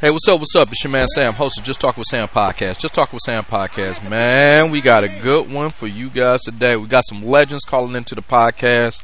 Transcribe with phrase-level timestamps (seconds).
[0.00, 0.38] Hey, what's up?
[0.38, 0.70] What's up?
[0.70, 2.78] It's your man Sam, host of Just Talk with Sam podcast.
[2.78, 4.08] Just Talk with Sam podcast.
[4.08, 6.76] Man, we got a good one for you guys today.
[6.76, 9.02] We got some legends calling into the podcast.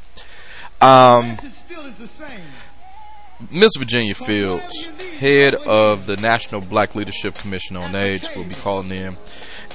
[0.81, 1.35] Um,
[3.51, 4.85] Miss Virginia Fields,
[5.19, 9.17] head of the National Black Leadership Commission on AIDS, will be calling in.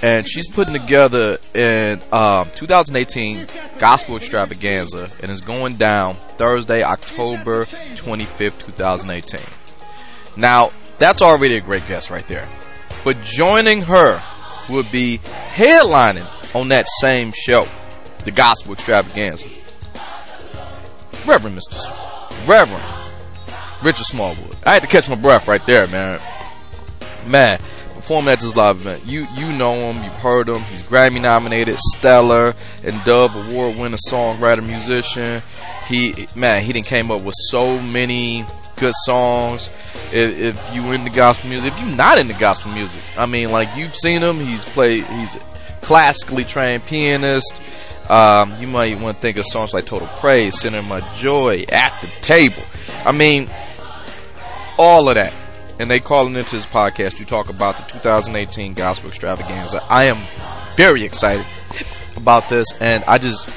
[0.00, 3.46] And she's putting together an um, 2018
[3.78, 9.40] gospel extravaganza, and it's going down Thursday, October 25th, 2018.
[10.38, 12.46] Now, that's already a great guest right there.
[13.02, 14.22] But joining her
[14.68, 17.66] would be headlining on that same show,
[18.24, 19.48] the Gospel Extravaganza.
[21.26, 22.46] Reverend Mr.
[22.46, 22.84] Reverend
[23.82, 24.56] Richard Smallwood.
[24.64, 26.20] I had to catch my breath right there, man.
[27.26, 27.58] Man,
[27.94, 29.06] performing at this live event.
[29.06, 30.60] You you know him, you've heard him.
[30.62, 35.42] He's Grammy nominated, stellar, and Dove Award winning songwriter, musician.
[35.86, 38.44] He man, he didn't came up with so many
[38.80, 39.70] good songs.
[40.12, 43.26] If, if you in the gospel music, if you're not in the gospel music, I
[43.26, 44.40] mean, like you've seen him.
[44.40, 45.04] He's played.
[45.04, 45.40] He's a
[45.82, 47.62] classically trained pianist.
[48.08, 51.96] Um, you might want to think of songs like Total Praise, Center My Joy, At
[52.00, 52.62] the Table.
[53.04, 53.48] I mean,
[54.78, 55.32] all of that.
[55.78, 59.82] And they calling into this podcast to talk about the 2018 Gospel Extravaganza.
[59.88, 60.18] I am
[60.76, 61.46] very excited
[62.16, 63.48] about this, and I just,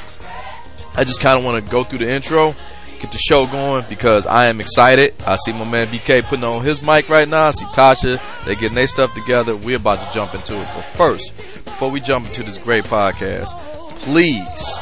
[0.96, 2.56] I just kind of want to go through the intro
[3.04, 5.14] get the show going because I am excited.
[5.28, 7.48] I see my man BK putting on his mic right now.
[7.48, 8.46] I see Tasha.
[8.46, 9.58] They getting their stuff together.
[9.58, 10.68] We're about to jump into it.
[10.74, 13.50] But first, before we jump into this great podcast,
[14.00, 14.80] please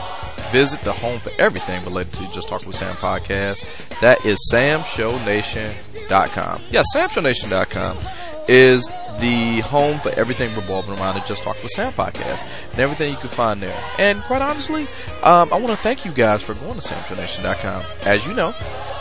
[0.52, 4.00] visit the home for everything related to Just Talk with Sam podcast.
[4.02, 6.62] That is samshownation.com.
[6.70, 7.98] Yeah, samshownation.com
[8.52, 8.86] is
[9.22, 13.18] the home for everything revolving around the Just Talk with Sam podcast and everything you
[13.18, 13.82] can find there.
[13.98, 14.84] And quite honestly,
[15.24, 17.84] um, I want to thank you guys for going to SamShowNation.com.
[18.02, 18.54] As you know,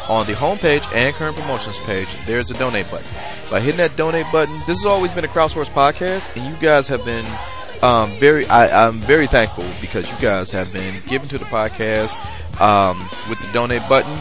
[0.08, 3.08] on the homepage and current promotions page, there's a donate button.
[3.50, 6.86] By hitting that donate button, this has always been a crowdsourced podcast, and you guys
[6.86, 7.26] have been
[7.82, 8.46] um, very.
[8.46, 12.14] I, am very thankful because you guys have been giving to the podcast
[12.60, 12.98] um,
[13.28, 14.16] with the donate button,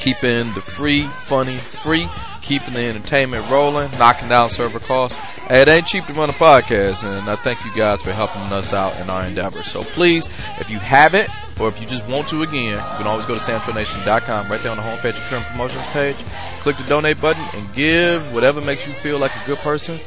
[0.00, 2.08] keeping the free, funny, free
[2.42, 5.18] keeping the entertainment rolling, knocking down server costs.
[5.48, 8.42] Hey, it ain't cheap to run a podcast, and I thank you guys for helping
[8.52, 9.66] us out in our endeavors.
[9.66, 10.26] So please,
[10.58, 11.28] if you haven't,
[11.60, 14.70] or if you just want to again, you can always go to samshownation.com right there
[14.70, 16.16] on the homepage of current promotions page.
[16.60, 19.98] Click the donate button and give whatever makes you feel like a good person,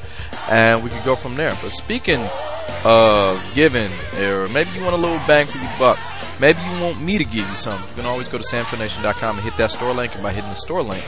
[0.49, 1.55] and we can go from there.
[1.61, 2.21] But speaking
[2.83, 5.99] of giving, or maybe you want a little bang for your buck,
[6.39, 9.43] maybe you want me to give you something, you can always go to samshownation.com and
[9.43, 11.03] hit that store link, and by hitting the store link,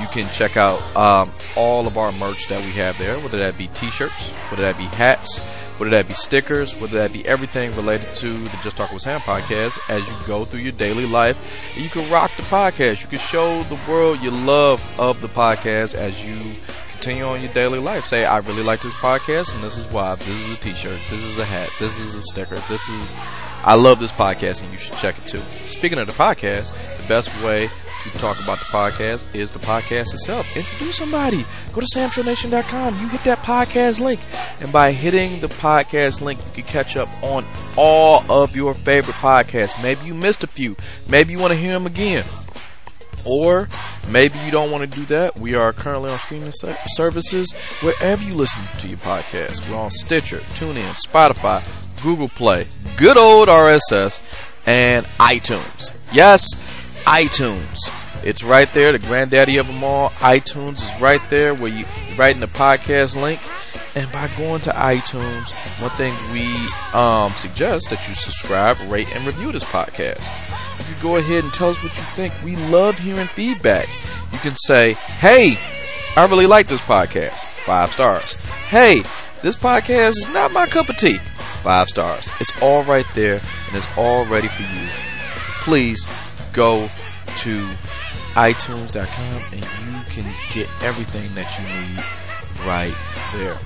[0.00, 3.58] you can check out um, all of our merch that we have there, whether that
[3.58, 5.38] be t-shirts, whether that be hats,
[5.78, 9.20] whether that be stickers, whether that be everything related to the Just Talk with Sam
[9.20, 11.76] podcast as you go through your daily life.
[11.76, 13.02] You can rock the podcast.
[13.02, 16.36] You can show the world your love of the podcast as you
[16.92, 18.06] continue on your daily life.
[18.06, 20.16] Say, I really like this podcast and this is why.
[20.16, 21.00] This is a t-shirt.
[21.10, 21.70] This is a hat.
[21.78, 22.56] This is a sticker.
[22.68, 23.14] This is,
[23.62, 25.42] I love this podcast and you should check it too.
[25.66, 27.70] Speaking of the podcast, the best way
[28.10, 30.56] to talk about the podcast is the podcast itself.
[30.56, 31.44] Introduce somebody.
[31.72, 33.00] Go to samshownation.com.
[33.00, 34.20] You hit that podcast link.
[34.60, 37.44] And by hitting the podcast link, you can catch up on
[37.76, 39.80] all of your favorite podcasts.
[39.82, 40.76] Maybe you missed a few.
[41.08, 42.24] Maybe you want to hear them again.
[43.24, 43.68] Or
[44.08, 45.38] maybe you don't want to do that.
[45.38, 46.52] We are currently on streaming
[46.86, 49.68] services wherever you listen to your podcast.
[49.68, 51.62] We're on Stitcher, TuneIn, Spotify,
[52.02, 54.20] Google Play, good old RSS,
[54.66, 55.90] and iTunes.
[56.12, 56.46] Yes,
[57.04, 57.78] iTunes.
[58.24, 60.10] It's right there, the granddaddy of them all.
[60.10, 61.84] iTunes is right there where you
[62.16, 63.40] write in the podcast link.
[63.94, 66.44] And by going to iTunes, one thing we
[66.98, 70.28] um, suggest that you subscribe, rate, and review this podcast.
[70.78, 72.34] You can go ahead and tell us what you think.
[72.44, 73.88] We love hearing feedback.
[74.32, 75.58] You can say, "Hey,
[76.16, 78.34] I really like this podcast." Five stars.
[78.68, 79.02] Hey,
[79.42, 81.18] this podcast is not my cup of tea.
[81.62, 82.30] Five stars.
[82.40, 84.88] It's all right there, and it's all ready for you.
[85.62, 86.06] Please
[86.52, 86.88] go
[87.38, 87.68] to
[88.34, 92.04] iTunes.com and you can get everything that you need
[92.66, 92.94] right
[93.32, 93.56] there.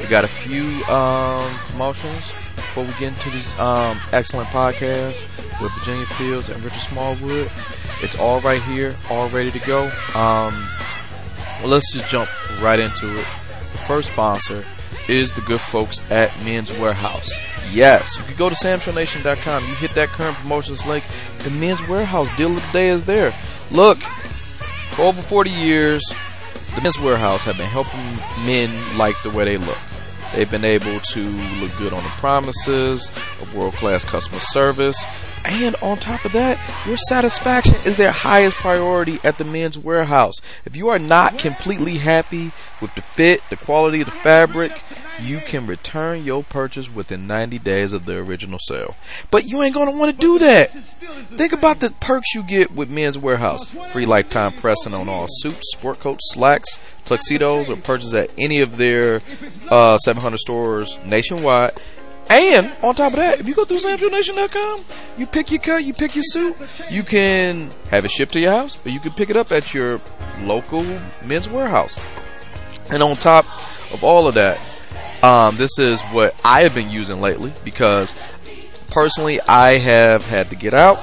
[0.00, 5.22] We got a few um, promotions before we get into this um, excellent podcast
[5.60, 7.50] with Virginia Fields and Richard Smallwood.
[8.02, 9.90] It's all right here, all ready to go.
[10.14, 10.68] Um,
[11.64, 12.28] let's just jump
[12.60, 13.26] right into it.
[13.72, 14.62] The first sponsor
[15.08, 17.30] is the good folks at Men's Wearhouse.
[17.72, 19.64] Yes, you can go to samshownation.com.
[19.64, 21.04] You hit that current promotions link.
[21.40, 23.34] The Men's Wearhouse deal of the day is there.
[23.70, 23.98] Look,
[24.92, 26.02] for over 40 years,
[26.74, 28.00] the Men's Wearhouse have been helping
[28.46, 29.78] men like the way they look.
[30.34, 31.22] They've been able to
[31.60, 33.08] look good on the promises
[33.40, 34.96] of world class customer service.
[35.44, 40.40] And on top of that, your satisfaction is their highest priority at the men's wearhouse.
[40.64, 44.72] If you are not completely happy with the fit, the quality of the fabric,
[45.20, 48.96] you can return your purchase within 90 days of the original sale.
[49.30, 50.70] But you ain't gonna want to do that.
[50.70, 53.66] Think about the perks you get with Men's Wearhouse.
[53.90, 58.76] Free lifetime pressing on all suits, sport coats, slacks, tuxedos, or purchase at any of
[58.76, 59.20] their
[59.70, 61.72] uh, 700 stores nationwide.
[62.30, 64.84] And on top of that, if you go through SamShowNation.com,
[65.16, 66.56] you pick your cut, you pick your suit,
[66.90, 69.72] you can have it shipped to your house, or you can pick it up at
[69.72, 69.98] your
[70.42, 70.82] local
[71.24, 71.98] men's wearhouse.
[72.90, 73.46] And on top
[73.92, 74.58] of all of that,
[75.22, 78.14] um, this is what I have been using lately because
[78.90, 80.98] personally I have had to get out.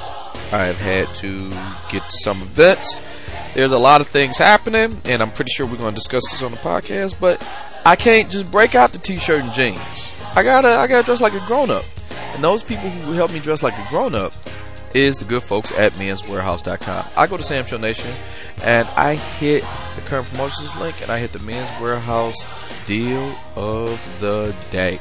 [0.52, 1.50] I have had to
[1.90, 3.02] get to some events.
[3.54, 6.44] There's a lot of things happening, and I'm pretty sure we're going to discuss this
[6.44, 7.20] on the podcast.
[7.20, 7.46] But
[7.86, 10.12] I can't just break out the t-shirt and jeans.
[10.36, 11.86] I gotta, I gotta dress like a grown up.
[12.34, 14.34] And those people who help me dress like a grown up
[14.94, 17.06] is the good folks at menswearhouse.com.
[17.18, 18.14] I go to Sam Show Nation
[18.64, 19.64] and I hit
[19.96, 22.36] the current promotions link and I hit the Men's Wearhouse
[22.86, 25.00] deal of the day.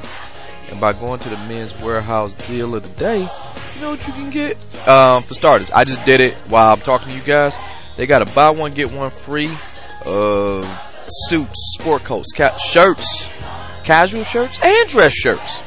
[0.70, 4.12] And by going to the Men's Wearhouse deal of the day, you know what you
[4.14, 4.56] can get?
[4.88, 7.56] Um, for starters, I just did it while I'm talking to you guys.
[7.96, 9.50] They got a buy one get one free
[10.04, 10.66] of
[11.28, 13.28] suits, sport coats, ca- shirts,
[13.84, 15.62] casual shirts, and dress shirts.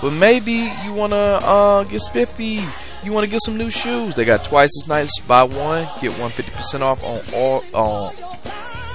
[0.00, 2.60] But maybe you wanna uh, get spiffy
[3.06, 5.10] you want to get some new shoes, they got twice as nice.
[5.20, 7.62] Buy one, get one fifty percent off on all,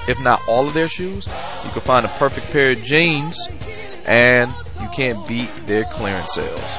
[0.07, 1.27] if not all of their shoes.
[1.63, 3.37] You can find a perfect pair of jeans,
[4.05, 4.51] and
[4.81, 6.77] you can't beat their clearance sales,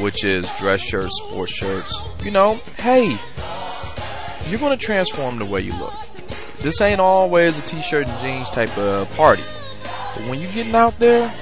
[0.00, 2.00] which is dress shirts, sports shirts.
[2.22, 3.16] You know, hey,
[4.48, 5.94] you're going to transform the way you look.
[6.60, 9.42] This ain't always a t-shirt and jeans type of party.
[10.14, 11.32] But when you're getting out there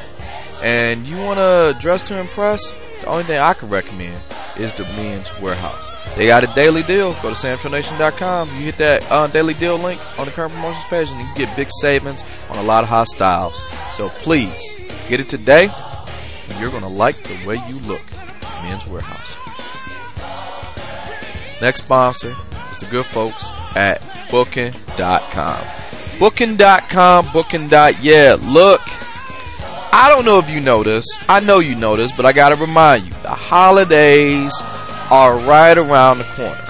[0.63, 4.23] and you want to dress to impress, the only thing I can recommend
[4.59, 6.15] is the men's wearhouse.
[6.17, 7.13] They got a daily deal.
[7.15, 8.49] Go to samshowNation.com.
[8.51, 11.57] You hit that uh, daily deal link on the current promotions page, and you get
[11.57, 13.63] big savings on a lot of hot styles.
[13.93, 14.63] So please
[15.09, 15.69] get it today,
[16.49, 18.03] and you're gonna like the way you look.
[18.63, 19.37] Men's Wearhouse.
[21.61, 22.35] Next sponsor
[22.71, 23.45] is the good folks
[23.77, 25.65] at Booking.com.
[26.19, 28.37] Booking.com, Booking.yeah.
[28.41, 28.81] Look.
[29.91, 31.07] I don't know if you know this.
[31.29, 33.13] I know you know this, but I gotta remind you.
[33.29, 34.55] The holidays
[35.11, 36.65] are right around the corner.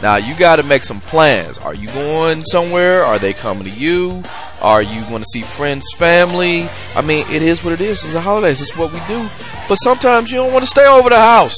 [0.00, 1.58] Now you gotta make some plans.
[1.58, 3.02] Are you going somewhere?
[3.02, 4.22] Are they coming to you?
[4.62, 6.68] Are you going to see friends, family?
[6.94, 8.04] I mean, it is what it is.
[8.04, 8.60] It's the holidays.
[8.60, 9.28] It's what we do.
[9.68, 11.56] But sometimes you don't want to stay over the house.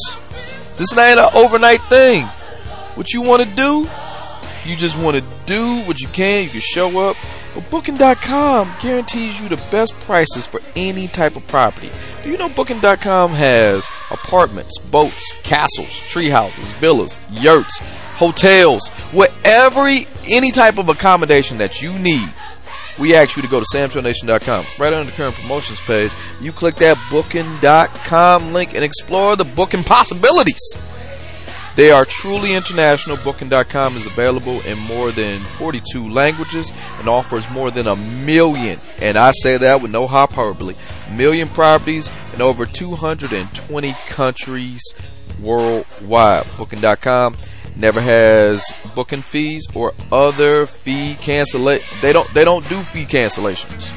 [0.79, 2.25] This ain't an overnight thing.
[2.94, 3.87] What you want to do,
[4.64, 6.44] you just want to do what you can.
[6.44, 7.17] You can show up.
[7.55, 11.91] But Booking.com guarantees you the best prices for any type of property.
[12.23, 19.88] Do you know Booking.com has apartments, boats, castles, tree houses, villas, yurts, hotels, whatever,
[20.29, 22.29] any type of accommodation that you need.
[22.99, 24.67] We ask you to go to samshownation.com.
[24.79, 29.82] Right under the current promotions page, you click that booking.com link and explore the booking
[29.82, 30.61] possibilities.
[31.76, 33.17] They are truly international.
[33.19, 39.17] Booking.com is available in more than 42 languages and offers more than a million, and
[39.17, 40.75] I say that with no hyperbole,
[41.12, 44.82] million properties in over 220 countries
[45.40, 46.46] worldwide.
[46.58, 47.37] Booking.com
[47.76, 48.64] never has
[48.94, 51.87] booking fees or other fee cancellation.
[52.00, 53.93] They don't they don't do fee cancellations.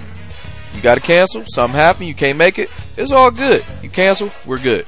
[0.73, 1.43] You got to cancel.
[1.47, 2.07] Something happened.
[2.07, 2.69] You can't make it.
[2.97, 3.63] It's all good.
[3.81, 4.31] You cancel.
[4.45, 4.85] We're good.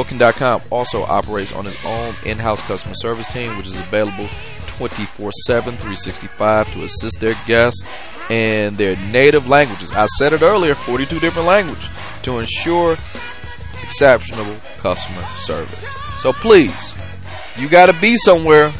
[0.00, 4.30] Booking.com also operates on its own in-house customer service team, which is available
[4.66, 7.82] 24/7, 365 to assist their guests
[8.30, 9.92] in their native languages.
[9.92, 11.86] I said it earlier, 42 different languages
[12.22, 12.96] to ensure
[13.82, 15.86] exceptional customer service.
[16.16, 16.94] So please,
[17.58, 18.72] you got to be somewhere,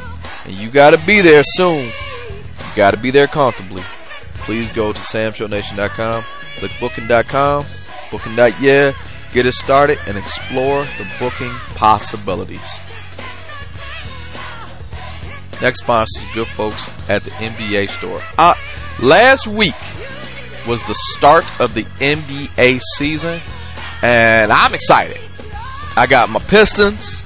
[0.47, 1.85] and you got to be there soon.
[1.85, 3.83] You got to be there comfortably.
[4.47, 6.25] Please go to samshownation.com,
[6.61, 7.67] click booking.com,
[8.11, 8.95] booking.yeah,
[9.32, 12.78] get it started, and explore the booking possibilities.
[15.62, 18.20] Next sponsor is good folks at the NBA store.
[18.38, 18.54] Uh,
[19.02, 19.75] last week
[20.66, 23.40] was the start of the NBA season,
[24.02, 25.20] and I'm excited.
[25.96, 27.22] I got my Pistons.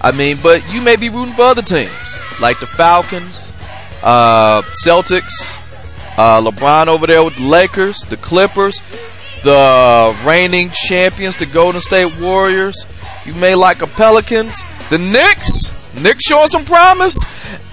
[0.00, 1.90] I mean, but you may be rooting for other teams
[2.40, 3.48] like the Falcons,
[4.02, 5.30] uh, Celtics,
[6.16, 8.80] uh, LeBron over there with the Lakers, the Clippers,
[9.42, 12.86] the reigning champions, the Golden State Warriors.
[13.24, 15.72] You may like the Pelicans, the Knicks.
[16.00, 17.18] Knicks showing some promise.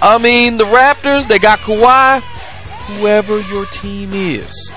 [0.02, 2.22] I mean, the Raptors, they got Kawhi.
[2.22, 4.72] Whoever your team is.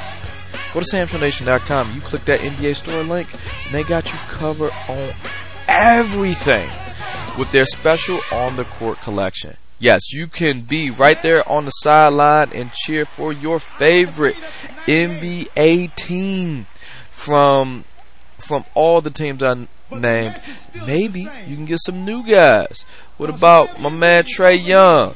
[0.72, 1.92] Go to SamShowNation.com.
[1.94, 3.28] You click that NBA store link,
[3.66, 5.12] and they got you covered on
[5.68, 6.68] everything.
[7.38, 9.56] with their special on the court collection.
[9.78, 14.36] Yes, you can be right there on the sideline and cheer for your favorite
[14.86, 16.66] NBA team
[17.22, 17.84] from
[18.38, 19.54] from all the teams I
[19.90, 20.36] named.
[20.86, 22.84] Maybe you can get some new guys.
[23.16, 25.14] What about my man Trae Young?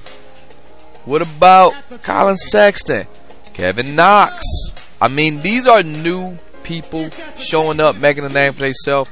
[1.05, 1.73] What about
[2.03, 3.07] Collin Sexton?
[3.53, 4.45] Kevin Knox?
[5.01, 9.11] I mean, these are new people showing up, making a name for themselves.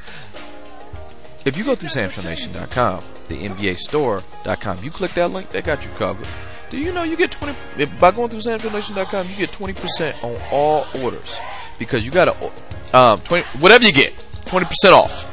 [1.44, 5.90] If you go through SamShowNation.com, the NBA Store.com, you click that link, they got you
[5.92, 6.26] covered.
[6.70, 10.40] Do you know you get 20 if, by going through SamShowNation.com, you get 20% on
[10.50, 11.38] all orders
[11.78, 12.50] because you got to
[12.94, 14.12] um 20 whatever you get,
[14.46, 15.30] 20% off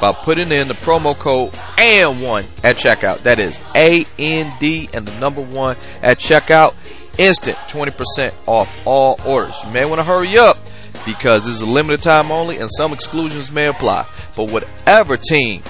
[0.00, 3.22] by putting in the promo code AND1 at checkout.
[3.22, 6.74] That is A N D and the number 1 at checkout.
[7.18, 9.54] Instant 20% off all orders.
[9.64, 10.56] You may want to hurry up
[11.04, 14.08] because this is a limited time only and some exclusions may apply.
[14.36, 15.62] But whatever team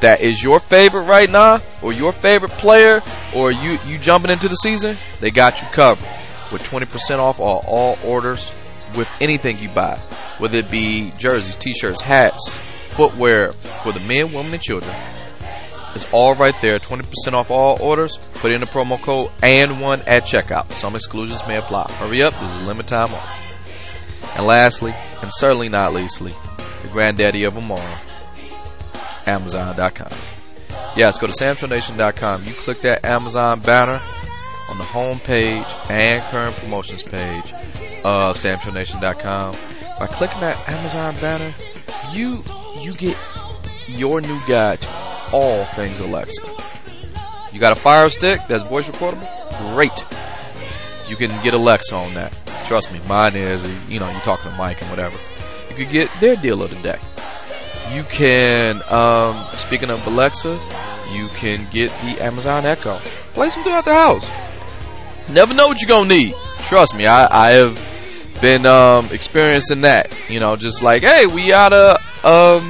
[0.00, 3.02] that is your favorite right now or your favorite player
[3.34, 6.08] or you you jumping into the season, they got you covered
[6.52, 8.52] with 20% off all, all orders
[8.96, 9.98] with anything you buy,
[10.38, 12.56] whether it be jerseys, t-shirts, hats,
[12.90, 14.94] footwear for the men, women, and children.
[15.94, 16.78] It's all right there.
[16.78, 18.18] 20% off all orders.
[18.34, 20.70] Put in the promo code and one at checkout.
[20.72, 21.90] Some exclusions may apply.
[21.92, 22.34] Hurry up.
[22.34, 24.36] This is a limited time only.
[24.36, 26.34] And lastly, and certainly not leastly,
[26.82, 27.88] the granddaddy of them all,
[29.26, 30.10] Amazon.com.
[30.96, 32.44] Yes, go to SamShowNation.com.
[32.44, 33.98] You click that Amazon banner
[34.68, 37.54] on the home page and current promotions page
[38.06, 39.56] of SamShowNation.com.
[39.98, 41.52] By clicking that Amazon banner,
[42.12, 42.38] you
[42.78, 43.16] you get
[43.88, 44.88] your new guide to
[45.32, 46.40] all things Alexa.
[47.52, 49.28] You got a Fire Stick that's voice recordable?
[49.74, 50.06] Great.
[51.08, 52.36] You can get Alexa on that.
[52.66, 55.16] Trust me, mine is, you know, you're talking to Mike and whatever.
[55.70, 56.98] You could get their deal of the day.
[57.92, 60.60] You can, um, speaking of Alexa,
[61.12, 62.98] you can get the Amazon Echo.
[63.34, 64.30] Play some throughout the house.
[65.28, 66.34] Never know what you're gonna need.
[66.66, 67.95] Trust me, I, I have
[68.40, 70.12] been um, experiencing that.
[70.28, 72.62] You know, just like, hey, we out of um,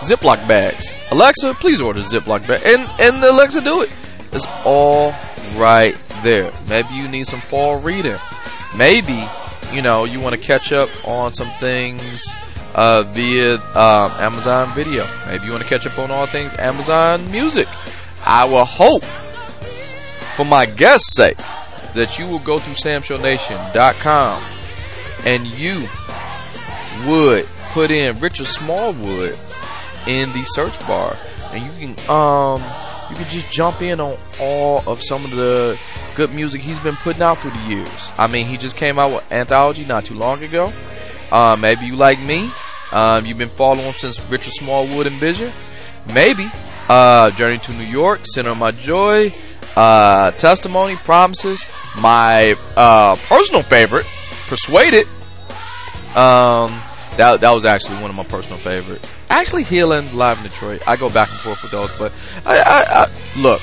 [0.00, 0.92] Ziploc bags.
[1.10, 3.90] Alexa, please order Ziploc bag, and and Alexa do it.
[4.32, 5.14] It's all
[5.56, 6.52] right there.
[6.68, 8.16] Maybe you need some fall reading.
[8.76, 9.26] Maybe
[9.72, 12.26] you know you want to catch up on some things
[12.74, 15.06] uh, via um, Amazon Video.
[15.26, 17.68] Maybe you want to catch up on all things Amazon Music.
[18.26, 19.04] I will hope,
[20.34, 21.36] for my guest's sake,
[21.94, 24.42] that you will go through SamShowNation.com
[25.24, 25.88] and you
[27.06, 29.38] would put in Richard Smallwood
[30.06, 31.16] in the search bar,
[31.52, 32.62] and you can um
[33.10, 35.78] you can just jump in on all of some of the
[36.16, 38.10] good music he's been putting out through the years.
[38.16, 40.72] I mean, he just came out with anthology not too long ago.
[41.30, 42.50] Uh, maybe you like me.
[42.92, 45.52] Um, you've been following him since Richard Smallwood and Vision.
[46.12, 46.48] Maybe
[46.88, 49.32] uh, Journey to New York, Center of My Joy,
[49.76, 51.64] uh, Testimony, Promises.
[51.98, 54.06] My uh, personal favorite,
[54.46, 55.06] Persuaded.
[56.14, 56.70] Um,
[57.16, 59.06] that that was actually one of my personal favorite.
[59.30, 60.82] Actually, Healing live in Detroit.
[60.86, 62.12] I go back and forth with those, but
[62.44, 63.60] I, I, I look.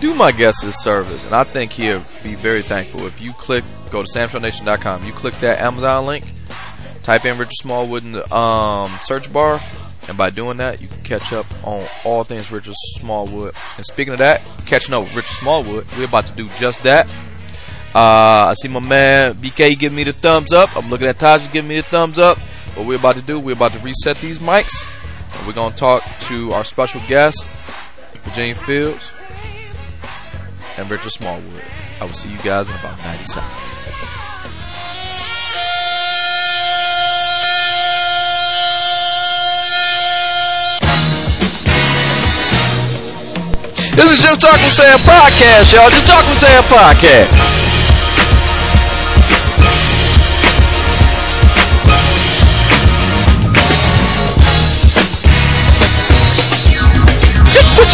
[0.00, 3.64] Do my guest this service, and I think he'll be very thankful if you click,
[3.90, 5.04] go to SamShowNation.com.
[5.04, 6.24] You click that Amazon link,
[7.02, 9.60] type in Richard Smallwood in the um, search bar,
[10.08, 13.54] and by doing that, you can catch up on all things Richard Smallwood.
[13.76, 17.08] And speaking of that, catching up with Richard Smallwood, we're about to do just that.
[17.98, 20.76] Uh, I see my man BK giving me the thumbs up.
[20.76, 22.38] I'm looking at Taj giving me the thumbs up.
[22.76, 24.86] What we're about to do, we're about to reset these mics.
[25.44, 27.48] We're going to talk to our special guest,
[28.22, 29.10] Virginia Fields
[30.76, 31.64] and Richard Smallwood.
[32.00, 33.74] I will see you guys in about 90 seconds.
[43.96, 45.90] This is Just Talking Sam podcast, y'all.
[45.90, 47.57] Just Talking Sam podcast.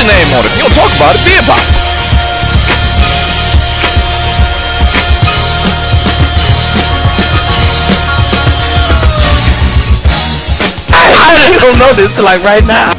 [0.04, 0.52] Your name on it.
[0.52, 1.84] If you don't talk about it, be about it.
[10.92, 12.92] I don't know this till like right now.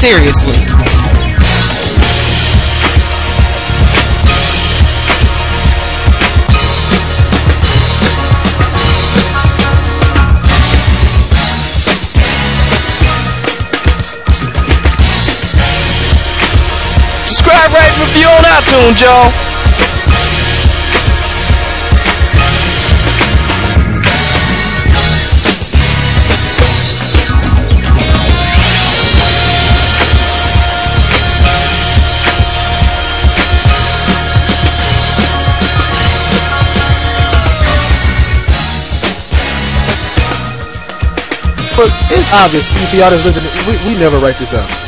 [0.00, 0.93] Seriously.
[17.64, 19.32] Subscribe rate review on iTunes, y'all.
[41.76, 43.50] But it's obvious if y'all just listening.
[43.66, 44.83] We, we never write this up.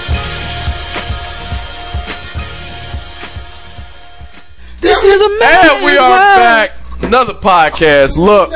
[7.06, 8.16] Another podcast.
[8.16, 8.52] Look,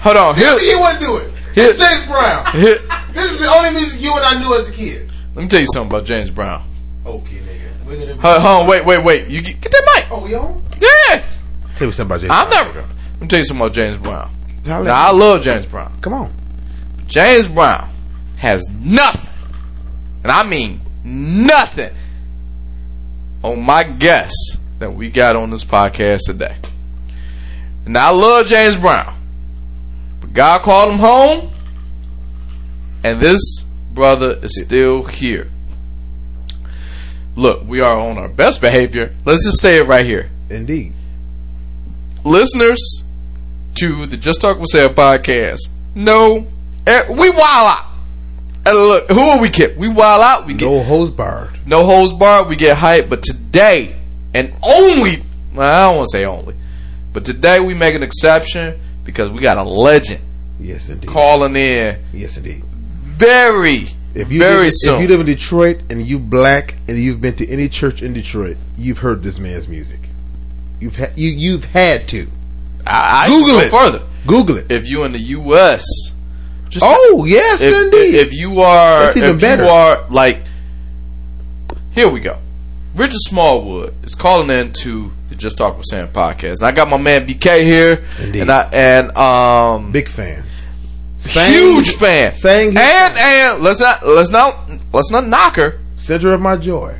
[0.00, 0.34] hold on.
[0.36, 1.30] Here, He wouldn't do it.
[1.54, 2.46] Here- It's James Brown.
[2.52, 2.78] here.
[3.14, 5.10] This is the only music you and I knew as a kid.
[5.34, 6.64] Let me tell you something about James Brown.
[7.06, 8.18] Okay, nigga.
[8.20, 9.28] Hold hold on, wait, wait, wait.
[9.28, 10.06] You get, get that mic.
[10.10, 10.60] Oh, we on?
[10.80, 11.24] Yeah.
[11.76, 12.32] Tell me something about James.
[12.32, 12.66] I'm Brown.
[12.66, 12.80] never.
[13.12, 14.30] Let me tell you something about James Brown.
[14.64, 15.96] Y'all Now, I love James Brown.
[16.00, 16.32] Come on.
[17.06, 17.90] James Brown
[18.38, 19.30] has nothing,
[20.24, 21.94] and I mean nothing,
[23.44, 24.34] on my guest
[24.80, 26.56] that we got on this podcast today.
[27.86, 29.14] Now, I love James Brown,
[30.20, 31.50] but God called him home,
[33.02, 33.40] and this
[33.92, 35.48] brother is still here.
[37.36, 39.14] Look, we are on our best behavior.
[39.24, 40.30] Let's just say it right here.
[40.50, 40.92] Indeed.
[42.24, 43.02] Listeners
[43.76, 45.60] to the Just Talk with Sarah podcast,
[45.94, 46.46] no,
[46.86, 47.86] eh, we wild out.
[48.66, 49.78] And look, who are we kidding?
[49.78, 50.46] We wild out.
[50.46, 51.50] We get No hose barred.
[51.66, 52.48] no hose barred.
[52.48, 53.10] We get hype.
[53.10, 53.94] But today,
[54.32, 55.22] and only,
[55.54, 56.54] well, I don't want to say only,
[57.14, 60.20] but today we make an exception because we got a legend
[60.60, 61.08] Yes, indeed.
[61.08, 62.62] calling in Yes, indeed.
[63.02, 64.94] very, If you very live, soon.
[64.96, 68.12] If you live in Detroit and you black and you've been to any church in
[68.12, 70.00] Detroit, you've heard this man's music.
[70.80, 72.28] You've ha- you you've had to
[72.86, 73.70] I, I Google it.
[73.70, 74.02] further.
[74.26, 74.70] Google it.
[74.70, 75.84] If you're in the U.S.,
[76.68, 78.14] just oh yes, if, indeed.
[78.16, 79.62] if you are, That's even if better.
[79.64, 80.42] you are like,
[81.92, 82.38] here we go.
[82.94, 86.62] Richard Smallwood is calling in to the Just Talk with Sam podcast.
[86.62, 88.42] I got my man BK here, Indeed.
[88.42, 90.44] and I and um, Big fan.
[91.18, 96.40] huge fan, sang and and let's not let's not let's not knock her, Center of
[96.40, 96.96] my joy.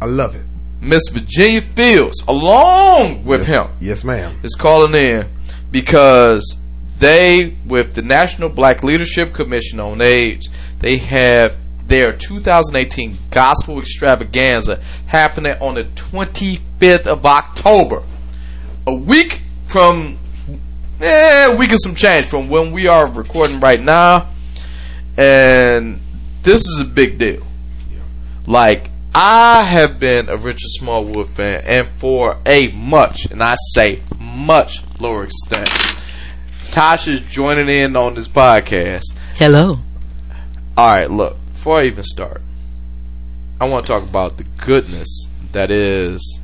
[0.00, 0.44] I love it.
[0.80, 3.68] Miss Virginia Fields, along with him.
[3.80, 4.38] Yes, ma'am.
[4.42, 5.26] is calling in
[5.70, 6.56] because
[6.98, 10.48] they, with the National Black Leadership Commission on AIDS,
[10.80, 18.02] they have their 2018 Gospel Extravaganza happening on the 25th of October.
[18.86, 20.18] A week from,
[21.00, 24.28] eh, a week and some change from when we are recording right now.
[25.16, 26.00] And
[26.42, 27.42] this is a big deal.
[28.46, 34.02] Like, I have been a Richard Smallwood fan, and for a much, and I say
[34.18, 35.68] much lower extent.
[36.72, 39.14] Tasha's joining in on this podcast.
[39.36, 39.78] Hello.
[40.76, 42.42] All right, look, before I even start,
[43.58, 46.38] I want to talk about the goodness that is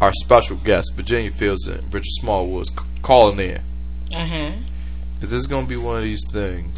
[0.00, 3.60] our special guest, Virginia Fields and Richard Smallwood's c- calling in.
[4.12, 4.50] Uh-huh.
[5.20, 6.76] Is this going to be one of these things?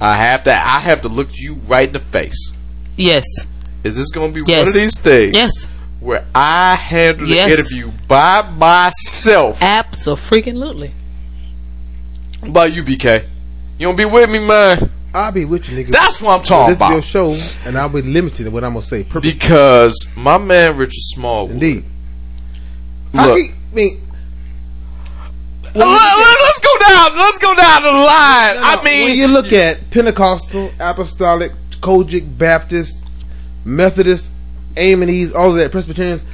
[0.00, 2.52] I have to, I have to look you right in the face.
[2.96, 3.24] Yes.
[3.82, 5.34] Is this going to be one of these things?
[5.34, 5.66] Yes.
[5.98, 7.68] where I handle Yes.
[7.68, 9.60] the interview by myself.
[9.60, 10.92] Absolutely.
[12.44, 13.26] About you, BK?
[13.76, 14.92] You don't be with me, man.
[15.16, 15.88] I'll be with you, nigga.
[15.88, 16.90] That's what I'm talking about.
[16.94, 19.02] this is your show, and I'll be limited in what I'm gonna say.
[19.04, 19.32] Purpose.
[19.32, 21.52] Because my man Richard Smallwood.
[21.52, 21.84] Indeed.
[23.14, 24.00] I Look, mean, I mean,
[25.74, 27.16] let, us go down.
[27.18, 28.56] Let's go down the line.
[28.58, 33.06] I mean, when you look at Pentecostal, Apostolic, COGIC, Baptist,
[33.64, 34.30] Methodist,
[34.76, 36.24] AMEs, all of that, Presbyterians,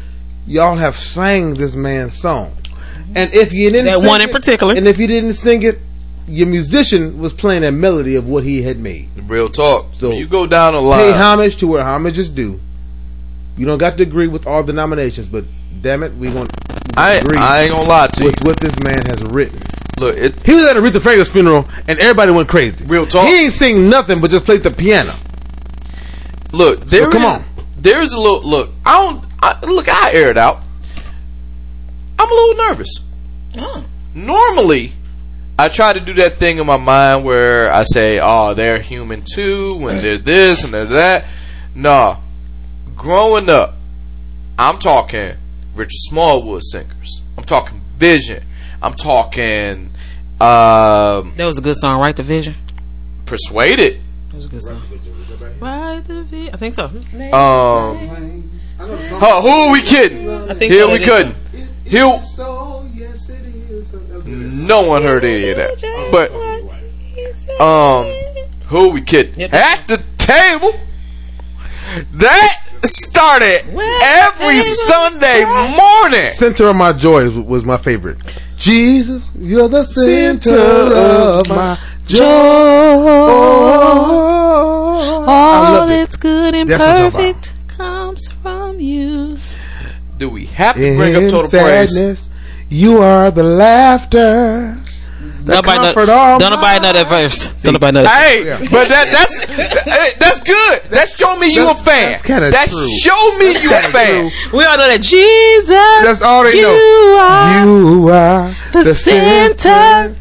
[0.47, 2.57] y'all have sang this man's song.
[3.15, 4.75] And if you didn't That sing one in it- particular.
[4.75, 5.79] and if you didn't sing it,
[6.27, 9.09] your musician was playing a melody of what he had made.
[9.27, 9.87] real talk.
[9.95, 12.61] So, when you go down the Pay homage to where homage is due.
[13.57, 15.45] You don't got to agree with all denominations, but
[15.83, 16.51] damn it, we want
[16.97, 18.33] I, agree I ain't gonna lie to you.
[18.43, 19.61] what this man has written.
[19.99, 22.85] Look, it, He was at Aretha Franklin's funeral, and everybody went crazy.
[22.87, 23.27] Real talk.
[23.29, 25.13] He ain't sing nothing but just played the piano.
[26.53, 26.81] look.
[26.81, 27.45] There come is- on.
[27.79, 28.71] There's a little look.
[28.87, 29.25] I don't.
[29.43, 30.61] I, look, I air it out.
[32.19, 32.95] I'm a little nervous.
[33.59, 33.85] Oh.
[34.15, 34.93] normally
[35.63, 39.23] I try to do that thing in my mind where I say, "Oh, they're human
[39.23, 41.27] too, and they're this and they're that."
[41.73, 42.17] No,
[42.97, 43.75] growing up,
[44.59, 45.37] I'm talking
[45.77, 47.23] Richard Smallwood singers.
[47.39, 48.43] I'm talking Vision.
[48.83, 49.91] I'm talking
[50.41, 52.17] um, That was a good song, right?
[52.17, 52.57] The Vision.
[53.27, 54.01] Persuaded.
[54.31, 54.83] That was a good song.
[55.61, 56.51] Right the Vision.
[56.53, 56.87] I think so.
[56.87, 60.29] Um, huh, who are we kidding?
[60.29, 60.93] I think Here so.
[60.93, 61.37] we couldn't.
[61.85, 63.93] Here, So, yes, it is.
[63.93, 64.22] That was good.
[64.33, 66.09] No one heard any of that.
[66.11, 66.31] But
[67.61, 68.07] um,
[68.67, 69.51] who we kidding?
[69.53, 70.73] At the table,
[72.15, 73.63] that started
[74.03, 76.27] every Sunday morning.
[76.33, 78.19] Center of my joy was, was my favorite.
[78.59, 82.25] Jesus, you're the center, Center of my joy.
[85.25, 89.37] All that's good and That's what I'm talking perfect comes from you.
[90.19, 92.31] Do we have to bring up In total praise?
[92.73, 94.79] Sadness, you are the laughter.
[95.45, 97.53] The Nobody know, comfort all don't nobody know that verse.
[97.63, 98.21] Don't nobody know that.
[98.23, 99.47] Hey, but that that's
[99.85, 100.83] that- that's good.
[100.91, 102.13] That show me you a fan.
[102.13, 102.89] that's kinda That true.
[103.01, 104.31] show me you a fan.
[104.53, 105.69] We all know that Jesus.
[105.71, 107.19] That's all they you know.
[107.19, 110.17] are You are the, the center center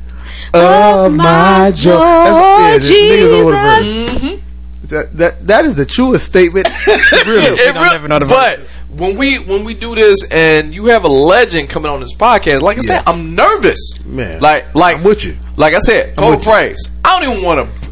[0.55, 1.91] of my joy.
[1.99, 3.85] That's, yeah, this niggas over the verse.
[3.85, 4.87] Mm-hmm.
[4.87, 6.67] That, that that is the truest statement.
[6.87, 7.45] really.
[7.45, 8.59] It don't real- never know the but
[8.95, 12.61] when we when we do this and you have a legend coming on this podcast,
[12.61, 13.79] like I said, I'm nervous.
[14.05, 15.37] Man, like like I'm with you.
[15.57, 16.51] Like I said, total with you.
[16.51, 16.89] praise.
[17.05, 17.91] I don't even want to.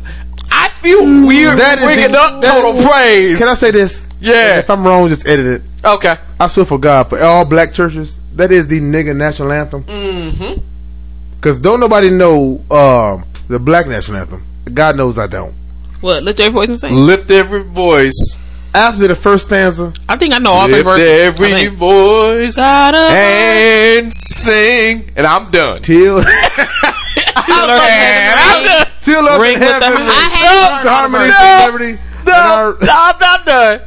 [0.51, 3.37] I feel weird That is bringing the- up that- total praise.
[3.39, 4.03] Can I say this?
[4.19, 4.59] Yeah.
[4.59, 5.61] If I'm wrong, just edit it.
[5.85, 6.15] Okay.
[6.39, 9.83] I swear for God, for all black churches, that is the nigga national anthem.
[9.85, 10.61] Mm-hmm.
[11.35, 14.43] Because don't nobody know um, the black national anthem.
[14.73, 15.53] God knows I don't.
[16.01, 16.23] What?
[16.23, 16.93] Lift every voice and sing.
[16.95, 18.35] Lift every voice.
[18.73, 21.07] After the first stanza, I think I know all three Lift verses.
[21.07, 21.73] Every think.
[21.75, 25.11] voice God of and sing.
[25.15, 25.81] And I'm done.
[25.81, 26.25] till And
[27.47, 28.85] I'm done.
[29.01, 30.83] till up Ring in with the heaven, harmony.
[30.83, 31.35] the harmony, No.
[31.39, 33.81] and liberty, and No, our I'm not done.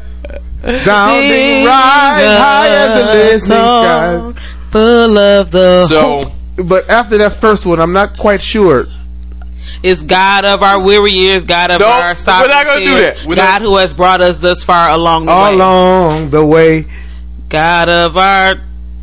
[0.82, 4.34] sounding Sing rise high as the a listening skies.
[4.72, 6.22] Full of the So
[6.64, 8.84] But after that first one, I'm not quite sure.
[9.82, 12.54] It's God of our weary years, God of No, our we're sovereignty.
[12.54, 13.24] not gonna do that.
[13.26, 15.54] We're God not- who has brought us thus far along the All way.
[15.54, 16.86] along the way,
[17.48, 18.54] God of our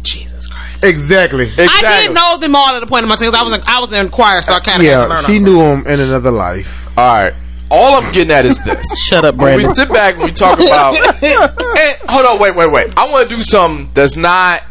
[0.01, 0.83] Jesus Christ.
[0.83, 1.45] exactly.
[1.57, 2.07] I exactly.
[2.07, 3.91] did know them all at the point of my because I was in, I was
[3.93, 5.25] in choir, so I kind of had to Yeah, learn.
[5.25, 6.87] she knew them in another life.
[6.97, 7.33] All right.
[7.71, 8.83] All I'm getting at is this.
[8.97, 10.95] Shut up, When we sit back and we talk about.
[11.23, 12.87] and, hold on, wait, wait, wait.
[12.97, 14.61] I want to do something that's not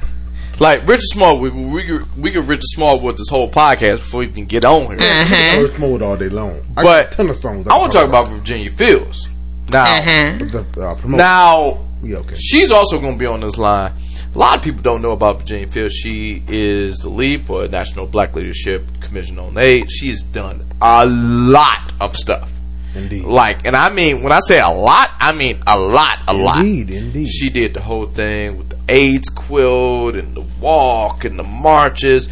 [0.60, 1.54] like Richard Smallwood.
[1.54, 4.96] We could we could Richard Smallwood this whole podcast before we can get on here.
[5.00, 5.60] Uh-huh.
[5.66, 6.60] First mode all day long.
[6.76, 7.66] I But got a ton of songs.
[7.68, 9.28] I want to talk about Virginia Fields.
[9.72, 10.38] Now, Uh-huh.
[10.38, 12.36] the uh, now yeah, okay.
[12.36, 13.92] she's also going to be on this line.
[14.34, 15.94] A lot of people don't know about Virginia Fields.
[15.94, 19.92] She is the lead for National Black Leadership Commission on AIDS.
[19.92, 22.52] She's done a lot of stuff.
[22.94, 23.24] Indeed.
[23.24, 26.60] Like, and I mean, when I say a lot, I mean a lot, a lot.
[26.60, 27.28] Indeed, indeed.
[27.28, 32.28] She did the whole thing with the AIDS quilt and the walk and the marches,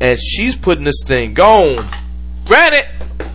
[0.00, 1.84] and she's putting this thing going.
[2.44, 2.86] Granted,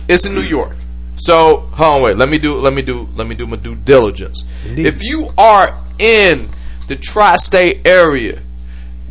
[0.08, 0.76] it's in New York,
[1.16, 2.16] so hold on, wait.
[2.16, 4.44] Let me do, let me do, let me do my due diligence.
[4.66, 4.86] Indeed.
[4.86, 6.48] If you are in
[6.88, 8.40] the tri-state area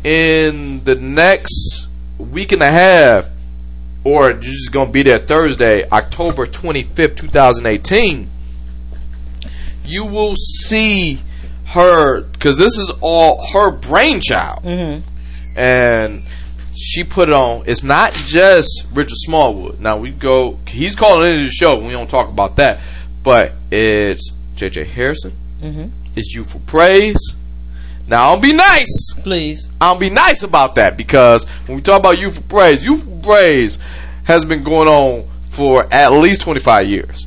[0.04, 3.28] in the next week and a half,
[4.04, 8.28] or you're just gonna be there Thursday, October 25th, 2018,
[9.86, 11.20] you will see
[11.66, 15.58] her because this is all her brainchild, mm-hmm.
[15.58, 16.22] and
[16.76, 17.64] she put it on.
[17.66, 19.80] It's not just Richard Smallwood.
[19.80, 20.58] Now we go.
[20.66, 21.78] He's calling into the show.
[21.80, 22.80] We don't talk about that,
[23.22, 24.84] but it's J.J.
[24.84, 25.32] Hairston.
[25.60, 25.86] Mm-hmm.
[26.16, 27.34] It's Youthful Praise.
[28.06, 29.14] Now I'll be nice.
[29.22, 29.70] Please.
[29.80, 33.78] I'll be nice about that because when we talk about youthful praise, youthful praise
[34.24, 37.26] has been going on for at least 25 years.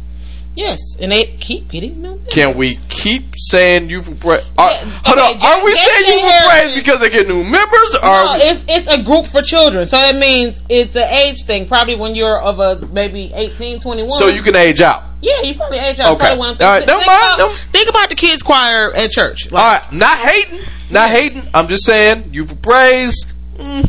[0.57, 2.19] Yes, and they keep getting them.
[2.31, 4.43] Can we keep saying youthful praise?
[4.57, 7.43] Are, Yeah, hold okay, on, are we saying youthful Hairston- praise because they get new
[7.43, 7.95] members?
[8.01, 11.43] Or No, we- it's it's a group for children, so that means it's an age
[11.43, 11.67] thing.
[11.67, 14.17] Probably when you're of a maybe 18, 21.
[14.17, 15.03] so you can age out.
[15.21, 16.13] yeah, you probably age out.
[16.13, 16.19] Okay.
[16.25, 19.11] Probably when I'm All right, don't think mind, about, think about the kids choir at
[19.11, 19.51] church.
[19.51, 21.43] Like, All right, not hating, not hating.
[21.53, 23.27] I'm just saying youthful praise.
[23.59, 23.87] Mm,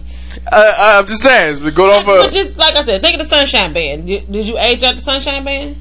[0.52, 2.30] uh, I'm just saying it's been going on but for.
[2.30, 4.06] just like I said, think of the Sunshine Band.
[4.06, 5.76] Did, did you age out the Sunshine Band?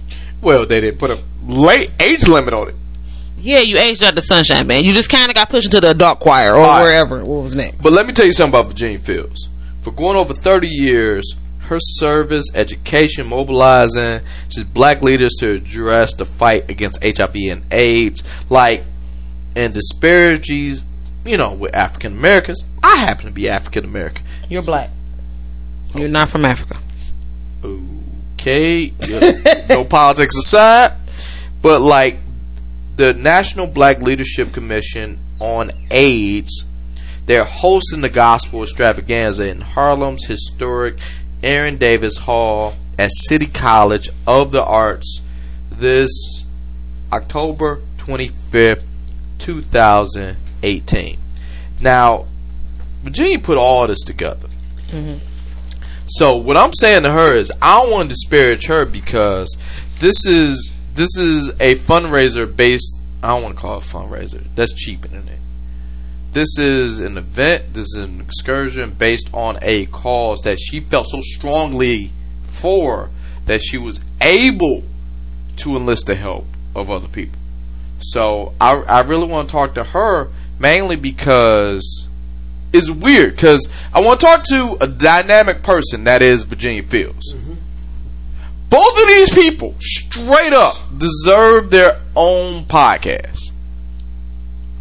[0.47, 2.75] Well, they didn't put a late age limit on it.
[3.37, 4.85] Yeah, you aged out the Sunshine Band.
[4.85, 6.83] You just kind of got pushed into the adult choir or right.
[6.83, 7.19] wherever.
[7.19, 7.83] What was next?
[7.83, 9.49] But let me tell you something about Virginia Fields.
[9.81, 16.23] For going over 30 years, her service, education, mobilizing just black leaders to address the
[16.23, 18.83] fight against HIV and AIDS, like,
[19.53, 20.81] and disparities,
[21.25, 22.63] you know, with African Americans.
[22.81, 24.25] I happen to be African American.
[24.49, 24.91] You're black.
[25.93, 26.79] You're not from Africa.
[28.47, 28.93] Okay,
[29.69, 30.93] no politics aside,
[31.61, 32.17] but like
[32.95, 36.65] the National Black Leadership Commission on AIDS,
[37.25, 40.95] they're hosting the gospel extravaganza in Harlem's historic
[41.43, 45.19] Aaron Davis Hall at City College of the Arts
[45.69, 46.45] this
[47.11, 48.83] October 25th,
[49.39, 51.17] 2018.
[51.81, 52.25] Now,
[53.03, 54.47] Virginia put all this together.
[54.87, 55.26] Mm-hmm.
[56.07, 59.57] So what I'm saying to her is I don't want to disparage her because
[59.99, 64.43] this is this is a fundraiser based I don't want to call it a fundraiser.
[64.55, 65.39] That's cheapening it.
[66.31, 67.73] This is an event.
[67.73, 72.11] This is an excursion based on a cause that she felt so strongly
[72.43, 73.09] for
[73.45, 74.83] that she was able
[75.57, 77.39] to enlist the help of other people.
[77.99, 82.06] So I, I really want to talk to her mainly because
[82.73, 87.33] it's weird because I want to talk to a dynamic person that is Virginia Fields.
[88.69, 93.51] Both of these people, straight up, deserve their own podcast.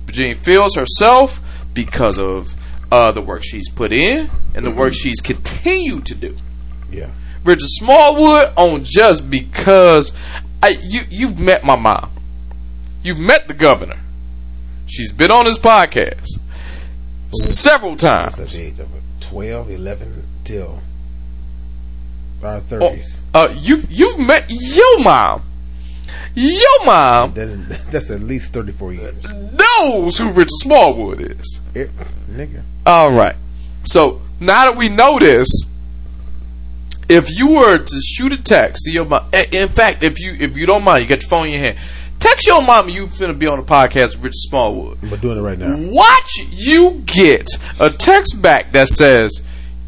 [0.07, 1.41] Virginia Fields herself,
[1.73, 2.57] because of
[2.91, 6.37] uh, the work she's put in and the work she's continued to do.
[6.91, 7.11] Yeah.
[7.45, 10.13] Richard Smallwood on just because
[10.63, 12.11] I, you you've met my mom.
[13.03, 14.01] You've met the governor.
[14.87, 16.27] She's been on his podcast
[17.37, 18.37] several times.
[18.37, 18.89] Such age of
[19.21, 20.81] 12, 11 till
[22.43, 23.21] our Oh, 30s.
[23.35, 25.43] uh, you you've met your mom.
[26.35, 29.15] Your mom That- that's at least 34 years.
[29.25, 31.61] knows who Richard Smallwood is.
[31.75, 31.91] It,
[32.31, 32.63] nigga.
[32.85, 33.35] All right.
[33.85, 35.49] So now that we know this,
[37.09, 40.57] if you were to shoot a text to your mom, in fact, if you if
[40.57, 41.79] you don't mind, you got your phone in your hand,
[42.19, 45.03] text your mom you finna be on the podcast with Richard Smallwood.
[45.03, 45.77] We're doing it right now.
[45.77, 47.49] Watch you get
[47.81, 49.41] a text back that says,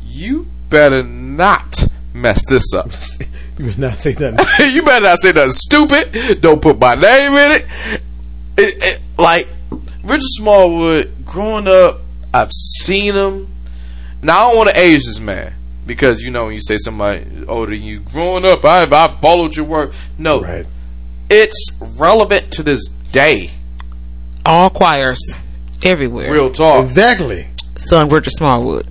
[0.05, 2.91] "You better not mess this up."
[3.59, 4.37] You better not say nothing.
[4.73, 6.41] you better not say nothing stupid.
[6.41, 7.67] Don't put my name in it.
[8.57, 9.49] It- it- like
[10.05, 11.99] Richard Smallwood, growing up,
[12.33, 13.49] I've seen him.
[14.23, 15.55] Now I don't want to age this man
[15.87, 19.57] because you know when you say somebody older than you, growing up, I I followed
[19.57, 19.93] your work.
[20.19, 20.65] No, right.
[21.31, 23.51] It's relevant to this day.
[24.47, 25.21] All choirs,
[25.83, 26.33] everywhere.
[26.33, 26.83] Real talk.
[26.83, 27.47] Exactly.
[27.77, 28.89] Son Richard Smallwood.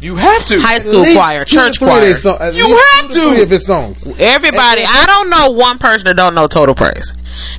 [0.00, 0.60] You have to.
[0.60, 2.16] High school least choir, church three of choir.
[2.18, 3.30] song- at You least have to to.
[3.30, 4.06] three of his songs.
[4.18, 4.84] Everybody.
[4.86, 7.12] I don't know one person that don't know Total Praise.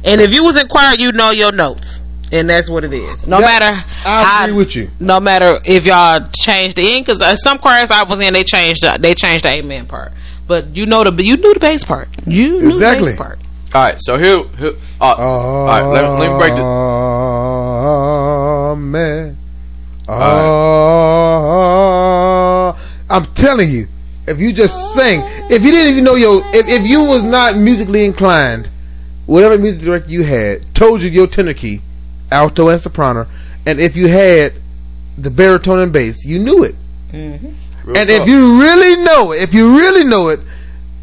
[0.03, 2.01] And if you was in choir, you know your notes.
[2.31, 3.25] And that's what it is.
[3.25, 4.89] No That- matter I how- agree with you.
[4.99, 8.43] No matter if y'all changed the end, because uh, some choirs I was in, they
[8.43, 10.11] changed the, they changed the amen part.
[10.47, 12.09] But you know the you knew the bass part.
[12.27, 13.11] You knew Exactly.
[13.11, 13.39] the bass part.
[13.75, 16.63] All right, so who here uh, all right, let, let me break the.
[18.71, 19.37] Amen.
[20.07, 21.35] Ah,
[23.09, 23.89] I'm telling you,
[24.27, 25.19] if you just sing,
[25.51, 28.69] if you didn't even know your, if, if you was not musically inclined,
[29.25, 31.81] whatever music director you had told you your tenor key,
[32.31, 33.27] alto and soprano,
[33.65, 34.53] and if you had
[35.17, 36.75] the baritone and bass, you knew it.
[37.11, 38.21] real And talk.
[38.21, 40.39] if you really know it, if you really know it,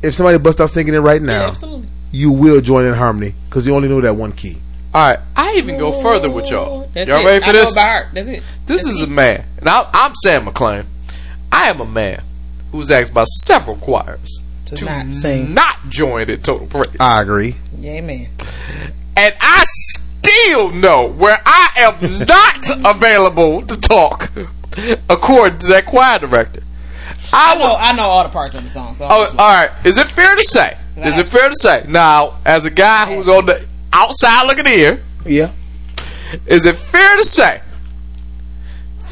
[0.03, 1.89] if somebody bust out singing it right now, absolutely.
[2.13, 4.59] You will join in harmony because you only know that one key.
[4.95, 6.89] all right, I even go further with y'all.
[6.93, 7.25] That's y'all it.
[7.25, 7.71] ready for I this?
[7.73, 8.07] it by.
[8.13, 8.43] That's it.
[8.67, 10.85] This is a man, and I, I'm Sam McClain.
[11.51, 12.23] I am a man
[12.71, 15.53] who's asked by several choirs To to not sing.
[15.55, 17.57] not join in Total Praise, I agree.
[17.79, 18.29] Yeah, amen.
[19.17, 24.31] and I still know where I am not available to talk,
[25.09, 26.63] according to that choir director.
[27.33, 27.75] I I know.
[27.75, 28.95] I know all the parts of the song.
[28.95, 29.71] So Oh, all right.
[29.85, 30.77] Is it fair to say?
[30.97, 35.01] Is it fair to say now, as a guy who's on the outside looking in?
[35.25, 35.53] Yeah.
[36.47, 37.63] Is it fair to say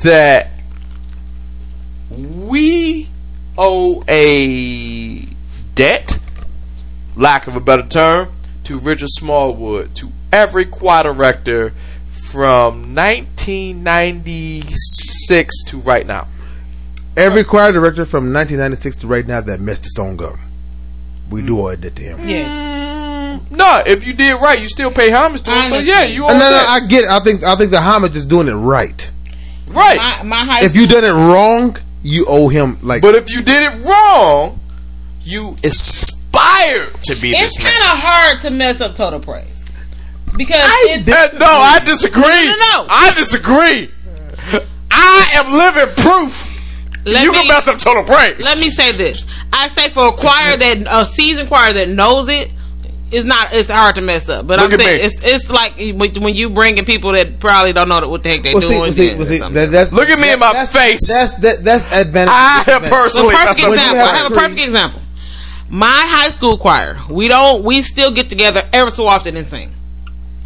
[0.03, 0.49] that
[2.11, 3.09] we
[3.57, 5.21] owe a
[5.75, 6.19] debt,
[7.17, 8.29] lack of a better term,
[8.65, 11.73] to Richard Smallwood, to every choir director
[12.07, 16.29] from 1996 to right now?
[17.21, 20.37] Every choir director from 1996 to right now that messed the song up.
[21.31, 22.29] We do owe that to him.
[22.29, 23.41] yes.
[23.51, 25.71] No, if you did right, you still pay homage to him.
[25.71, 26.65] So yeah, you owe no, no.
[26.69, 27.11] I get it.
[27.11, 29.11] I think I think the homage is doing it right.
[29.69, 29.97] right.
[29.97, 33.43] My my high If you done it wrong, you owe him like But if you
[33.43, 34.59] did it wrong,
[35.23, 39.65] you aspired to be it's kind of hard to mess up total praise
[40.37, 42.23] because it's Uh, no, I disagree.
[42.23, 42.87] No, no, no.
[42.89, 43.91] I disagree.
[44.91, 46.50] I am living proof.
[47.05, 48.39] Let you me, can mess up total praise.
[48.45, 52.29] Let me say this: I say for a choir that a seasoned choir that knows
[52.29, 52.51] it.
[53.13, 53.49] It's not.
[53.53, 55.03] It's hard to mess up, but Look I'm saying me.
[55.05, 58.43] it's it's like when when you bringing people that probably don't know what the heck
[58.45, 58.81] they're Well, doing.
[58.83, 61.09] well, see, well, see, that, that's, Look at me in my that's- face.
[61.09, 62.31] That's that, that's advantage.
[62.33, 63.13] I have disadvantage.
[63.13, 63.99] So perfect messed up When you example.
[63.99, 65.01] have I have a perfect example.
[65.71, 67.01] My high school choir.
[67.11, 67.65] We don't.
[67.65, 69.75] We still get together every so often and sing.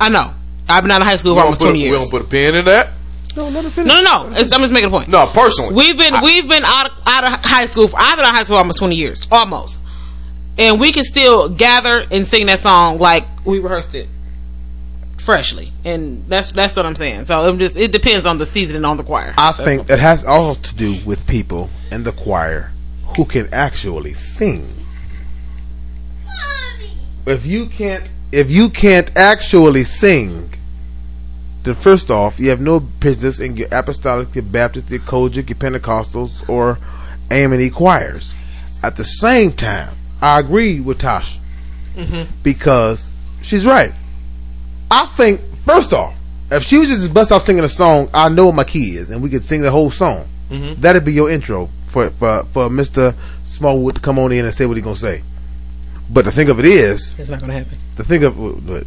[0.01, 0.33] I know.
[0.67, 2.25] I've been out of high school for almost put a, twenty we don't put a
[2.25, 2.93] pin in that.
[3.37, 3.92] No, let her finish.
[3.92, 4.37] No, no, no.
[4.37, 5.09] It's, I'm just making a point.
[5.09, 5.75] No, personally.
[5.75, 7.88] We've been we've been out of, out of high school.
[7.88, 9.79] For, I've been out of high school almost twenty years, almost,
[10.59, 14.09] and we can still gather and sing that song like we rehearsed it
[15.25, 17.25] freshly, and that's that's what I'm saying.
[17.25, 19.35] So it just it depends on the season and on the choir.
[19.37, 22.70] I think it has all to do with people in the choir
[23.16, 24.68] who can actually sing.
[27.27, 30.51] If you can't, if you can't actually sing,
[31.64, 35.59] then first off, you have no business in your apostolic, your Baptist, your COGIC, your
[35.59, 36.79] Pentecostals, or
[37.31, 38.35] A&E choirs.
[38.83, 41.38] At the same time, I agree with Tasha
[41.96, 42.31] mm-hmm.
[42.42, 43.11] because
[43.42, 43.92] she's right.
[44.90, 46.14] I think first off,
[46.50, 49.11] if she was just bust out singing a song, I know what my key is,
[49.11, 50.29] and we could sing the whole song.
[50.50, 50.81] Mm-hmm.
[50.81, 54.66] That'd be your intro for for for Mister Smallwood to come on in and say
[54.66, 55.22] what he's gonna say.
[56.11, 57.79] But the thing of it is, It's not gonna happen.
[57.96, 58.38] the thing of
[58.70, 58.83] uh,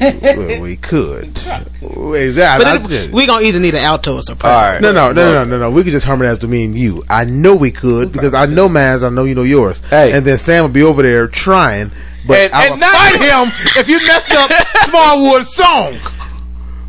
[0.00, 1.24] well, well, we could
[1.82, 2.64] exactly.
[2.64, 4.56] But I we gonna either need an alto or All soprano.
[4.72, 4.80] right.
[4.80, 5.70] no, no, no, no, no, no.
[5.70, 7.04] We could just harmonize with me and you.
[7.08, 9.04] I know we could because I know Maz.
[9.04, 9.80] I know you know yours.
[9.90, 10.12] Hey.
[10.12, 11.92] and then Sam would be over there trying.
[12.26, 14.50] But And- I and would not fight him if you messed up
[14.88, 15.94] Smallwood's song.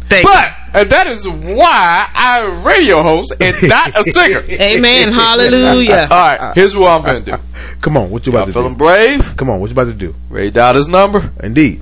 [0.09, 4.39] Thank But And that is why I'm a radio host and not a singer.
[4.49, 5.11] Amen.
[5.13, 6.07] Hallelujah.
[6.11, 7.37] All right, here's what I'm gonna do.
[7.81, 8.59] come on, what you Y'all about to do?
[8.59, 9.37] feeling brave?
[9.37, 10.13] Come on, what you about to do?
[10.29, 11.31] Ready to his number?
[11.41, 11.81] Indeed,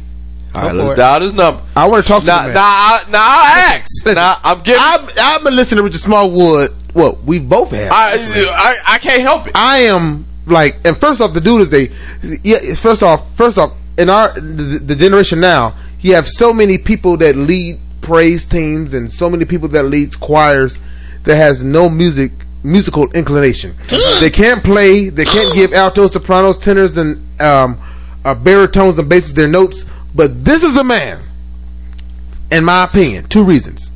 [0.55, 1.63] All right, let's dial his number.
[1.75, 4.05] I want to talk to Now, you, now, I, now I ask.
[4.05, 4.81] Listen, now I'm giving.
[4.81, 6.71] I, I've, I've been listening to Richard Smallwood.
[6.95, 7.91] Well, we both have.
[7.91, 9.51] I, I, can't help it.
[9.53, 12.73] I am like, and first off, the dude is a yeah.
[12.73, 17.17] First off, first off, in our the, the generation now, you have so many people
[17.17, 20.79] that lead praise teams and so many people that leads choirs
[21.23, 22.31] that has no music
[22.63, 23.75] musical inclination.
[24.19, 25.09] they can't play.
[25.09, 27.79] They can't give altos, sopranos, tenors, and um,
[28.25, 29.85] uh, baritones and basses their notes.
[30.15, 31.21] But this is a man,
[32.51, 33.91] in my opinion, two reasons.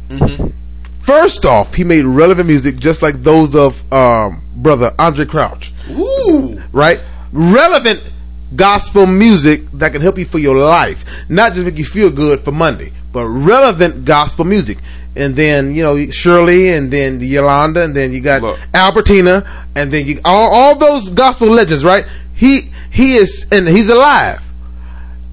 [1.00, 6.62] First off, he made relevant music just like those of um, brother Andre Crouch Ooh.
[6.72, 7.00] right?
[7.34, 8.12] Relevant
[8.56, 12.40] gospel music that can help you for your life, not just make you feel good
[12.40, 14.78] for Monday, but relevant gospel music.
[15.16, 18.60] And then you know Shirley, and then Yolanda, and then you got Look.
[18.74, 22.06] Albertina, and then you all, all those gospel legends, right?
[22.36, 24.42] He he is, and he's alive,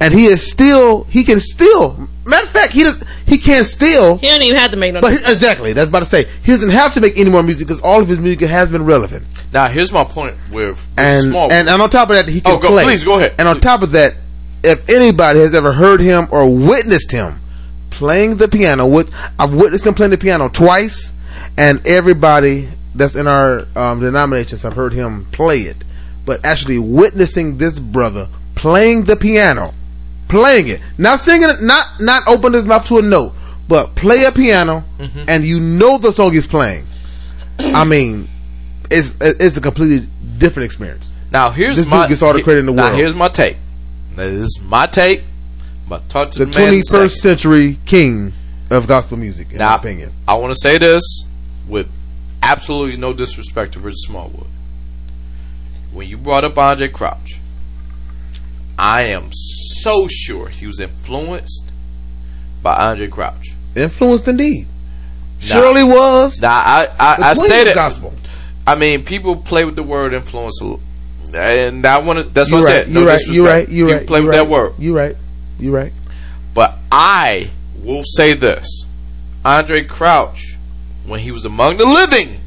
[0.00, 2.08] and he is still he can still.
[2.26, 4.16] Matter of fact, he does he can still.
[4.18, 5.00] He don't even have to make no.
[5.00, 7.66] But he, exactly, that's about to say he doesn't have to make any more music
[7.66, 11.30] because all of his music has been relevant Now here's my point with, with and,
[11.30, 11.52] small.
[11.52, 12.84] and and on top of that, he can Oh, go- play.
[12.84, 13.34] please, go ahead.
[13.38, 14.14] And on top of that,
[14.62, 17.40] if anybody has ever heard him or witnessed him
[17.90, 21.12] playing the piano, with I've witnessed him playing the piano twice,
[21.56, 25.76] and everybody that's in our um, denominations have heard him play it.
[26.26, 29.72] But actually witnessing this brother playing the piano,
[30.30, 33.34] playing it, not singing it, not not open his mouth to a note,
[33.68, 35.24] but play a piano, Mm-hmm.
[35.28, 36.86] and you know the song he's playing.
[37.58, 38.28] I mean,
[38.90, 41.12] it's it's a completely different experience.
[41.30, 42.98] now here's this my gets all the credit in the now world.
[42.98, 43.56] here's my take.
[44.16, 45.24] This is my take.
[45.88, 48.32] But talk to The the, man in a twenty first century king
[48.70, 50.12] of gospel music, in Now, my opinion.
[50.28, 51.02] I want to say this
[51.66, 51.88] with
[52.42, 54.46] absolutely no disrespect to Richard Smallwood.
[55.92, 57.39] When you brought up Andre Crouch,
[58.82, 61.64] I am so sure he was influenced
[62.62, 63.52] by Andre Crouch.
[63.76, 64.68] Influenced indeed.
[65.42, 65.46] Nah.
[65.46, 66.40] Shirley was.
[66.40, 68.14] Now I I, I say that gospel.
[68.66, 70.62] I mean people play with the word influence,
[71.34, 72.24] and I want to.
[72.24, 72.72] That's what I right.
[72.84, 72.90] said.
[72.90, 73.26] No You're right.
[73.26, 73.68] You're right.
[73.68, 74.06] You're People right.
[74.06, 74.44] Play you're with right.
[74.44, 74.74] that word.
[74.78, 75.16] You're right.
[75.58, 75.92] You're right.
[76.54, 77.50] But I
[77.82, 78.86] will say this:
[79.44, 80.56] Andre Crouch,
[81.04, 82.40] when he was among the living,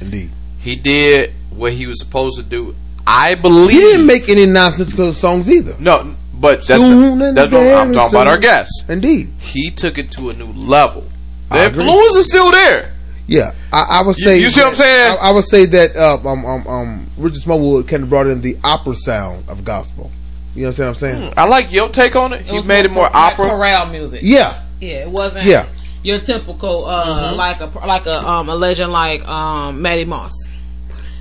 [0.00, 0.30] Indeed.
[0.60, 2.76] he did what he was supposed to do.
[3.06, 3.70] I believe.
[3.70, 5.74] He didn't make any nonsensical songs either.
[5.80, 8.26] no, but that's Soon the, that's what I'm very talking about.
[8.28, 8.40] Our soon.
[8.42, 9.30] guest, Indeed.
[9.38, 11.04] he took it to a new level.
[11.50, 12.94] The I influence is still there.
[13.26, 14.38] Yeah, I, I would You- say.
[14.40, 15.18] you see what I'm saying?
[15.20, 18.40] I, I would say that uh, um, um, um, Richard Smallwood kind of brought in
[18.40, 20.10] the opera sound of gospel.
[20.54, 21.32] You know what I'm saying?
[21.36, 22.46] I like your take on it.
[22.52, 23.50] You made it more opera.
[23.50, 24.20] chorale music.
[24.24, 25.44] Yeah, Yeah, it wasn't.
[25.46, 25.66] Yeah.
[26.02, 30.32] Your typical, uh, like a like a um a legend like um Mattie Moss.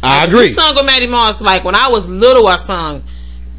[0.04, 0.54] I We agree.
[0.54, 2.48] sung with Mattie Moss like when I was little.
[2.48, 3.04] I sung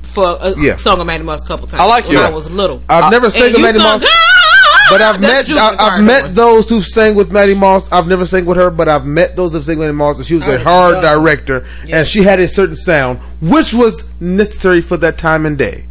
[0.03, 0.77] for a Yeah.
[0.77, 1.83] song of Mattie Moss a couple times.
[1.83, 2.23] I like when you.
[2.23, 2.81] I was little.
[2.89, 5.77] I've never sang And with you Mattie sung- Moss, ah, but I've That's met I,
[5.97, 6.35] I've met one.
[6.35, 7.87] those who sang with Mattie Moss.
[7.93, 10.27] I've never sang with her, but I've met those who sang with Mattie Moss, and
[10.27, 11.15] she was Oh, a hard yeah.
[11.15, 15.85] director, and she had a certain sound which was necessary for that time and day.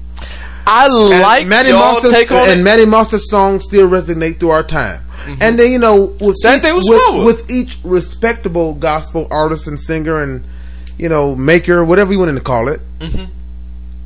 [0.68, 2.64] I And like Mattie your Moss's, take on and it.
[2.64, 5.00] Mattie Moss's songs still resonate through our time.
[5.41, 10.43] And then you know, with each, with with, each respectable gospel artist and singer and
[10.97, 12.82] you know maker, whatever you want to call it,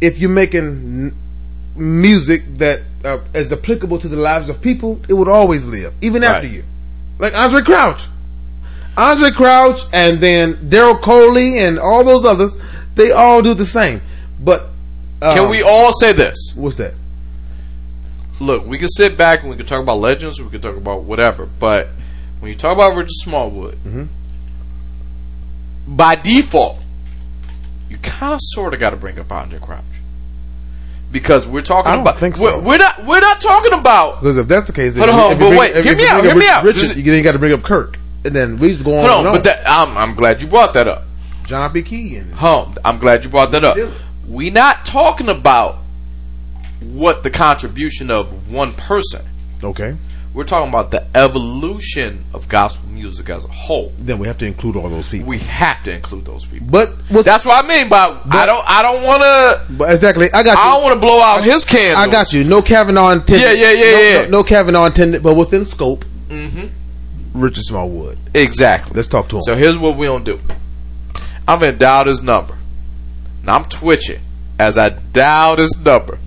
[0.01, 1.13] if you're making
[1.75, 6.23] music that uh, is applicable to the lives of people, it would always live, even
[6.23, 6.63] after you.
[7.19, 8.03] Like Andre Crouch,
[8.97, 12.57] Andre Crouch, and then Daryl Coley and all those others,
[12.95, 14.01] they all do the same.
[14.39, 14.61] But
[15.21, 16.53] uh, Can we all say this?
[16.55, 16.93] What's that?
[18.39, 21.03] Look, we can sit back and we can talk about legends, we can talk about
[21.03, 21.87] whatever, but
[22.39, 24.05] when you talk about Richard Smallwood, Mm-hmm.
[25.87, 26.79] by default,
[27.89, 29.83] you kind of sort of got to bring up Andre Crouch
[31.11, 32.17] because we're talking I don't about.
[32.19, 32.43] think so.
[32.59, 33.05] we're, we're not.
[33.05, 34.19] We're not talking about.
[34.21, 36.23] Because if that's the case, Hold on, but bring, wait, if, hear if me out,
[36.23, 36.63] hear me out.
[36.65, 39.05] Richard, you then got to bring up Kirk, and then we just go on.
[39.07, 41.03] Hold and on, but that I'm I'm glad you brought that up.
[41.45, 41.83] John P.
[41.83, 42.75] Kee and Home.
[42.83, 43.77] I'm glad you brought that up.
[43.77, 43.93] Dylan.
[44.27, 45.77] We not talking about
[46.93, 49.21] what the contribution of one person.
[49.63, 49.95] okay,
[50.33, 53.91] We're talking about the evolution of gospel music as a whole.
[53.99, 55.27] then we have to include all those people.
[55.27, 56.67] We have to include those people.
[56.69, 60.43] but That's what I mean by I don't I don't want to but exactly, I
[60.43, 60.63] got you.
[60.63, 61.97] I don't want to blow out his candle.
[61.97, 62.43] I got you.
[62.43, 63.41] No Kavanaugh intended.
[63.41, 64.21] Yeah, yeah, yeah, no, yeah.
[64.25, 66.05] No, no Kavanaugh intended, but within scope.
[66.29, 67.39] Mm-hmm.
[67.39, 68.17] Richard Smallwood.
[68.33, 68.95] Exactly.
[68.95, 69.41] Let's talk to him.
[69.43, 70.39] So here's what we gonna do.
[71.47, 72.55] I'm gonna dial his number.
[73.43, 74.21] Now I'm twitching
[74.59, 76.17] as I dial this number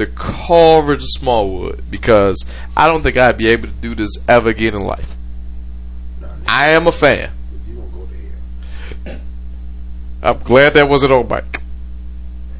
[0.00, 2.44] to call Richard Smallwood because
[2.76, 5.16] I don't think I'd be able to do this ever again in life.
[6.46, 7.30] I am a fan.
[7.68, 8.08] You won't go
[9.04, 9.20] there
[10.22, 11.60] I'm glad that wasn't on mic.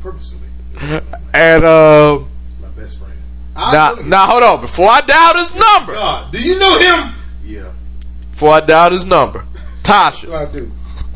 [0.03, 0.39] purposely.
[1.35, 2.21] And uh,
[2.63, 3.13] My best friend.
[3.57, 4.61] now, now hold on.
[4.61, 7.15] Before I dial his number, God, do you know him?
[7.45, 7.73] Yeah,
[8.31, 9.45] before I dial his number,
[9.83, 10.71] Tasha, I do.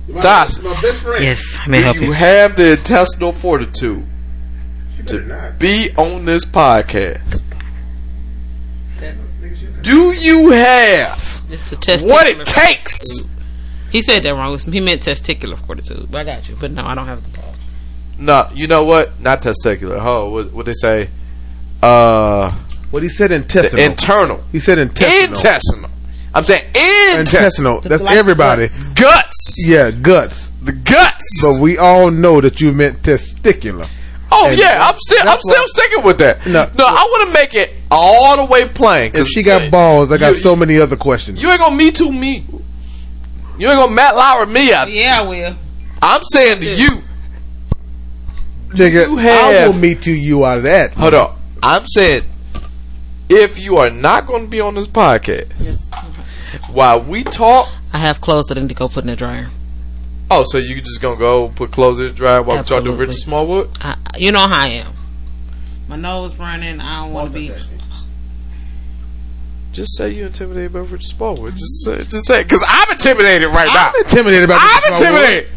[0.08, 0.62] My, Tasha.
[0.62, 1.24] my best friend.
[1.24, 2.12] Yes, I may help do you you.
[2.14, 4.04] have the intestinal fortitude
[5.06, 5.58] She better not.
[5.58, 7.42] be on this podcast?
[9.82, 13.20] Do you have Just what it takes?
[13.90, 14.58] He said that wrong.
[14.58, 16.10] He meant testicular fortitude.
[16.10, 16.56] But I got you.
[16.58, 17.60] But no, I don't have the balls.
[18.18, 19.20] No, you know what?
[19.20, 19.98] Not testicular.
[20.00, 21.10] Oh, what what they say?
[21.82, 22.50] Uh,
[22.90, 23.84] what he said intestinal.
[23.84, 25.36] internal, he said intestinal.
[25.36, 25.90] intestinal.
[26.34, 27.20] I'm saying intestinal.
[27.20, 27.80] Intestinal.
[27.80, 28.68] That's black everybody.
[28.94, 29.66] Guts.
[29.68, 30.50] Yeah, guts.
[30.62, 31.42] The guts.
[31.42, 33.88] But we all know that you meant testicular.
[34.32, 36.46] Oh and yeah, I'm still I'm still why- sticking with that.
[36.46, 36.70] No.
[36.76, 39.12] No, I want to make it all the way plain.
[39.12, 41.42] 'cause If she got balls, I got you- so many other questions.
[41.42, 42.46] You ain't gonna me too me.
[43.58, 44.90] You ain't gonna Matt Lauer me out.
[44.90, 45.56] Yeah, I will.
[46.02, 47.02] I'm saying to you.
[48.70, 50.92] Nigga, you I have- will meet you, you out of that.
[50.94, 51.38] Hold up.
[51.62, 52.22] I'm saying
[53.28, 55.46] if you are not going to be on this podcast
[56.72, 59.48] while we talk, I have clothes that I need to go put in the dryer.
[60.40, 62.74] Oh, so you just gonna go put clothes in the dryer while we talk to
[62.74, 63.06] Absolutely.
[63.06, 63.78] Richard Smallwood?
[63.80, 64.92] I, you know how I am.
[65.88, 66.80] My nose running.
[66.80, 67.52] I don't want to be.
[69.72, 71.54] Just say you intimidated by Richard Smallwood.
[71.54, 73.90] Just say, just say, because I'm intimidated right now.
[73.94, 75.50] I'm intimidated about I'm intimidated.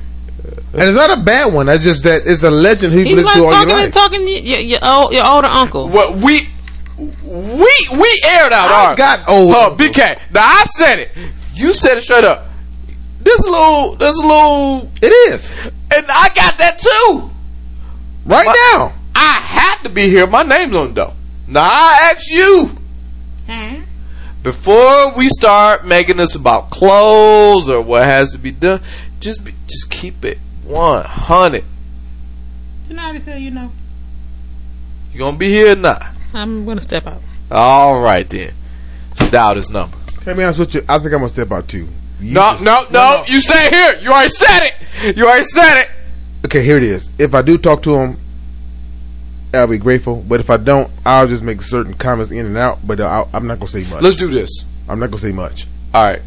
[0.74, 1.70] And it's not a bad one.
[1.70, 3.78] It's just that it's a legend who you He's listen like to all talking your
[3.78, 3.94] and life.
[3.94, 5.88] talking to your, your, old, your older uncle.
[5.88, 6.48] What we
[6.98, 9.54] we we aired out I our got old.
[9.56, 10.20] Oh, BK.
[10.34, 11.12] Now I said it.
[11.54, 12.47] You said it straight up.
[13.28, 15.54] This little, this little, It is.
[15.66, 17.30] and I got that too.
[18.26, 18.58] Right What?
[18.74, 18.94] now.
[19.16, 20.26] I had to be here.
[20.28, 21.14] My name's on the door.
[21.46, 22.72] Now I ask you
[23.50, 23.82] Hmm?
[24.44, 28.80] before we start making this about clothes or what has to be done.
[29.20, 31.66] Just be, just keep it one hundred.
[32.88, 33.72] Didn't I already tell you no?
[35.12, 36.06] You gonna be here or not?
[36.34, 37.22] I'm going to step out.
[37.52, 38.54] All right then.
[39.32, 39.98] Dial this number.
[40.22, 40.86] Can I be honest with you?
[40.88, 41.90] I think I'm gonna step out too.
[42.20, 43.96] You No, just- no, no, You stay here.
[44.02, 44.60] You already said
[45.04, 45.18] it.
[45.18, 45.90] You already said it.
[46.46, 47.10] Okay, here it is.
[47.18, 48.18] If I do talk to him,
[49.54, 50.16] I'll be grateful.
[50.28, 52.86] But if I don't, I'll just make certain comments in and out.
[52.86, 54.02] But I'll, I'm not gonna say much.
[54.02, 54.66] Let's do this.
[54.90, 55.68] I'm not gonna say much.
[55.94, 56.22] All right.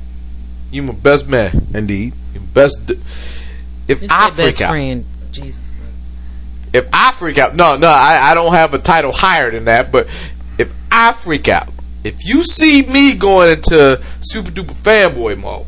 [0.71, 1.67] You my best man.
[1.75, 2.15] Indeed.
[2.35, 2.87] You best.
[2.87, 2.95] D-
[3.89, 5.05] if It's I freak best out, friend.
[5.33, 6.75] Jesus Christ.
[6.75, 9.91] if I freak out, no, no, I, I don't have a title higher than that.
[9.93, 10.07] But
[10.59, 11.73] if I freak out,
[12.05, 15.67] if you see me going into super duper fanboy mode,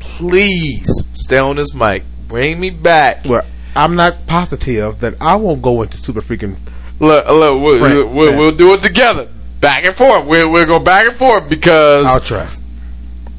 [0.00, 2.04] please stay on this mic.
[2.26, 3.24] Bring me back.
[3.24, 3.44] Well,
[3.74, 6.56] I'm not positive that I won't go into super freaking.
[7.00, 9.28] Look, look, we'll, Frank, we'll, we'll, we'll do it together.
[9.60, 10.26] Back and forth.
[10.26, 12.48] We'll, we'll go back and forth because I'll try.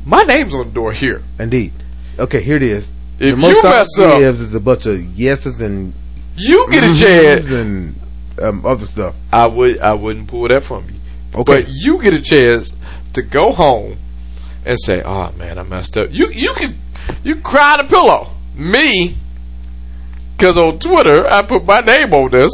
[0.05, 1.24] my name's on the door here.
[1.38, 1.74] Indeed.
[2.18, 2.93] Okay, here it is.
[3.20, 5.93] If the most you mess up, is a bunch of yeses and
[6.36, 7.51] you get a chance.
[7.51, 7.95] and
[8.41, 9.16] um, other stuff.
[9.32, 10.95] I would I wouldn't pull that from you.
[11.36, 11.64] Okay.
[11.64, 12.74] But you get a chance
[13.14, 13.97] to go home
[14.66, 16.80] and say, "Oh man, I messed up." You you can
[17.24, 18.32] you cry the pillow.
[18.55, 19.16] Me,
[20.38, 22.51] because on Twitter I put my name on this.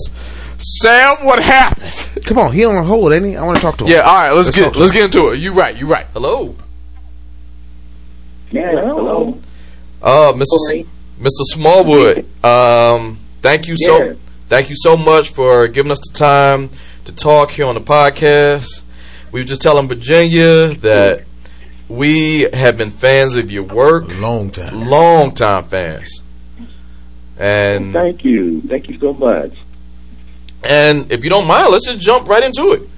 [0.58, 2.24] Sam, what happened?
[2.26, 3.36] Come on, he on hold, ain't he?
[3.36, 3.92] I want to talk to him.
[3.92, 4.32] Yeah, all right.
[4.32, 5.40] Let's, Let's get let's get into it.
[5.40, 5.76] You right.
[5.76, 6.06] You right.
[6.14, 6.56] Hello.
[8.52, 9.38] Yeah, hello.
[10.02, 10.46] Uh, Mr.
[10.68, 10.86] Sorry.
[11.20, 11.30] Mr.
[11.44, 12.26] Smallwood.
[12.44, 14.14] Um, thank you so Yeah.
[14.48, 16.70] thank you so much for giving us the time
[17.06, 18.82] to talk here on the podcast.
[19.32, 21.24] We were just telling Virginia that
[21.88, 24.88] we have been fans of your work, Long time.
[24.90, 26.22] long time fans.
[27.38, 28.62] And Thank you.
[28.62, 29.52] Thank you so much.
[30.64, 32.90] and if you don't mind, let's just jump right into it.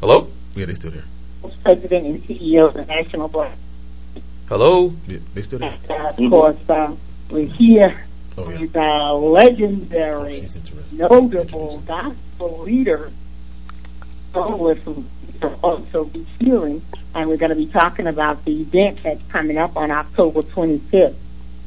[0.00, 0.30] Hello?
[0.54, 1.04] Yeah, they still there.
[1.62, 3.56] President and CEO of the National Black
[4.48, 4.94] Hello?
[5.08, 5.76] Yeah, they still there.
[5.88, 6.56] Task Force.
[6.68, 6.94] Uh,
[7.30, 8.04] We're here
[8.38, 8.60] Oh, yeah.
[8.60, 10.92] with a legendary, She's interested.
[10.92, 13.10] notable gospel leader,
[14.36, 16.82] will also be healing,
[17.14, 21.14] and we're going to be talking about the event that's coming up on October 25th.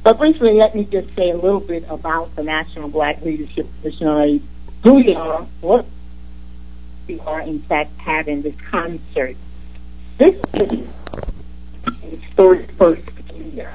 [0.03, 4.41] But briefly, let me just say a little bit about the National Black Leadership Missionary,
[4.83, 5.85] who we are, what
[7.07, 9.35] we are, in fact, having this concert.
[10.17, 10.87] This is
[12.03, 13.73] its 31st year.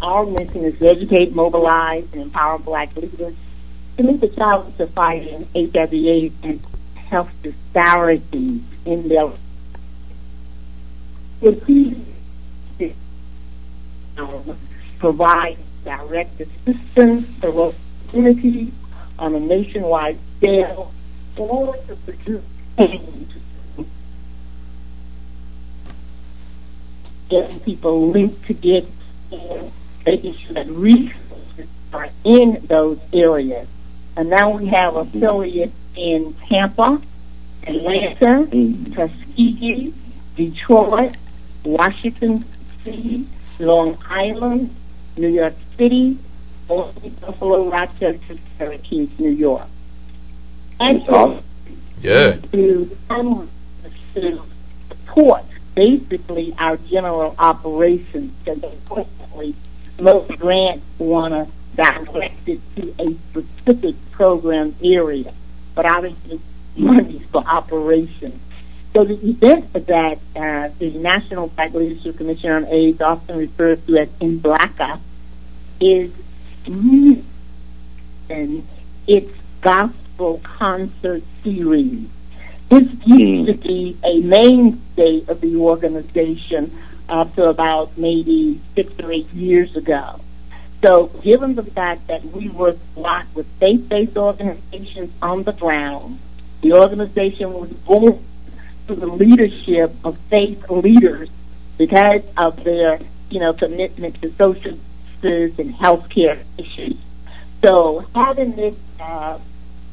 [0.00, 3.34] Our mission is to educate, mobilize, and empower black leaders
[3.96, 6.64] to meet the challenges of fighting HIV and
[7.08, 9.30] health disparities in their
[11.40, 12.94] the
[14.98, 17.74] provide direct assistance to local
[18.10, 18.72] communities
[19.18, 20.92] on a nationwide scale
[21.36, 22.44] in order to produce
[22.76, 23.30] change.
[27.28, 28.86] Getting people linked to get
[30.04, 33.68] making sure that resources are in those areas.
[34.16, 37.00] And now we have affiliates in Tampa,
[37.66, 38.46] Atlanta,
[38.94, 39.92] Tuskegee,
[40.36, 41.16] Detroit,
[41.64, 42.44] Washington
[42.84, 43.26] D.C.,
[43.58, 44.74] Long Island,
[45.16, 46.18] New York City,
[46.66, 49.66] Boston, Buffalo, Rochester, Syracuse, New York.
[50.80, 51.42] And so
[52.00, 52.36] Yeah.
[52.52, 53.48] to come
[54.14, 54.40] to
[54.88, 59.54] support basically our general operations because unfortunately
[60.00, 65.32] most grants want to direct it to a specific program area,
[65.78, 66.40] but obviously
[66.74, 68.42] money for operations.
[68.92, 73.98] So the event that uh, the National Black Leadership Commission on AIDS, often referred to
[73.98, 74.98] as NBLACA,
[75.80, 76.10] is
[78.28, 78.66] and
[79.06, 82.08] its gospel concert series.
[82.70, 86.76] This used to be a mainstay of the organization
[87.08, 90.20] up to about maybe six or eight years ago.
[90.82, 96.20] So given the fact that we were blocked with faith-based organizations on the ground,
[96.62, 98.24] the organization was born
[98.86, 101.28] through the leadership of faith leaders
[101.76, 103.00] because of their,
[103.30, 104.78] you know, commitment to social
[105.20, 106.96] justice and healthcare issues.
[107.62, 109.38] So having this uh,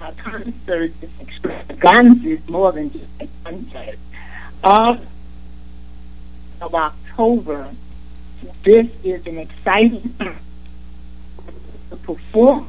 [0.01, 3.99] uh, concert, this extravaganza is more than just a concert.
[4.63, 4.97] Uh,
[6.61, 7.69] of October,
[8.63, 10.15] this is an exciting
[12.03, 12.67] perform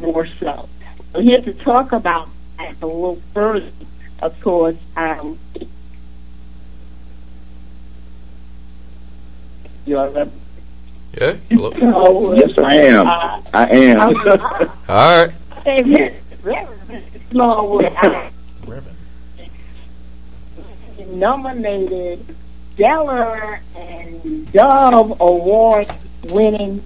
[0.00, 0.68] more so.
[1.12, 2.28] So here to talk about
[2.58, 3.70] that a little further,
[4.20, 5.38] of course, um,
[9.86, 10.28] your
[11.18, 11.36] Yeah.
[11.50, 11.72] Hello.
[11.78, 13.06] so, Yes, I am.
[13.06, 14.16] Uh, I am.
[14.26, 15.32] uh, All right.
[17.30, 17.84] Smallwood
[18.66, 18.96] Reverend.
[21.08, 22.36] nominated
[22.74, 25.86] Stellar and Dove Award
[26.24, 26.82] winning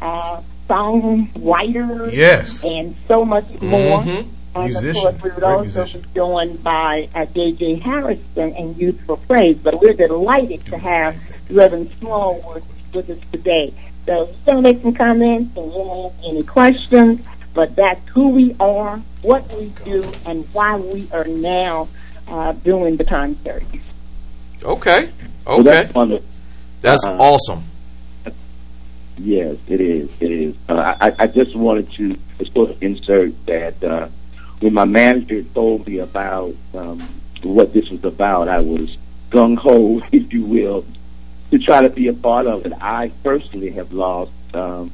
[0.00, 2.64] uh, songwriter Yes.
[2.64, 4.00] and so much more.
[4.00, 4.26] Mhm.
[4.54, 6.00] And of course, we would also musician.
[6.02, 7.76] be joined by uh, J.J.
[7.80, 9.56] Hairston and Youthful Praise.
[9.62, 11.16] But we're delighted to have
[11.50, 12.62] Reverend Smallwood
[12.92, 13.72] with us today.
[14.06, 17.20] So going to make some comments and we'll ask any questions.
[17.54, 21.88] But that's who we are, what we do, and why we are now
[22.26, 23.62] uh, doing the concert.
[24.62, 25.10] Okay.
[25.46, 25.62] Okay.
[25.62, 26.26] that's wonderful.
[26.80, 27.64] That's Uh, awesome.
[29.18, 30.10] Yes, it is.
[30.20, 30.54] It is.
[30.68, 32.16] Uh, I, I just wanted to
[32.52, 34.08] sort of insert that uh,
[34.60, 37.00] when my manager told me about um,
[37.42, 38.96] what this was about, I was
[39.30, 40.84] gung ho, if you will,
[41.50, 42.72] to try to be a part of it.
[42.80, 44.92] I personally have lost um,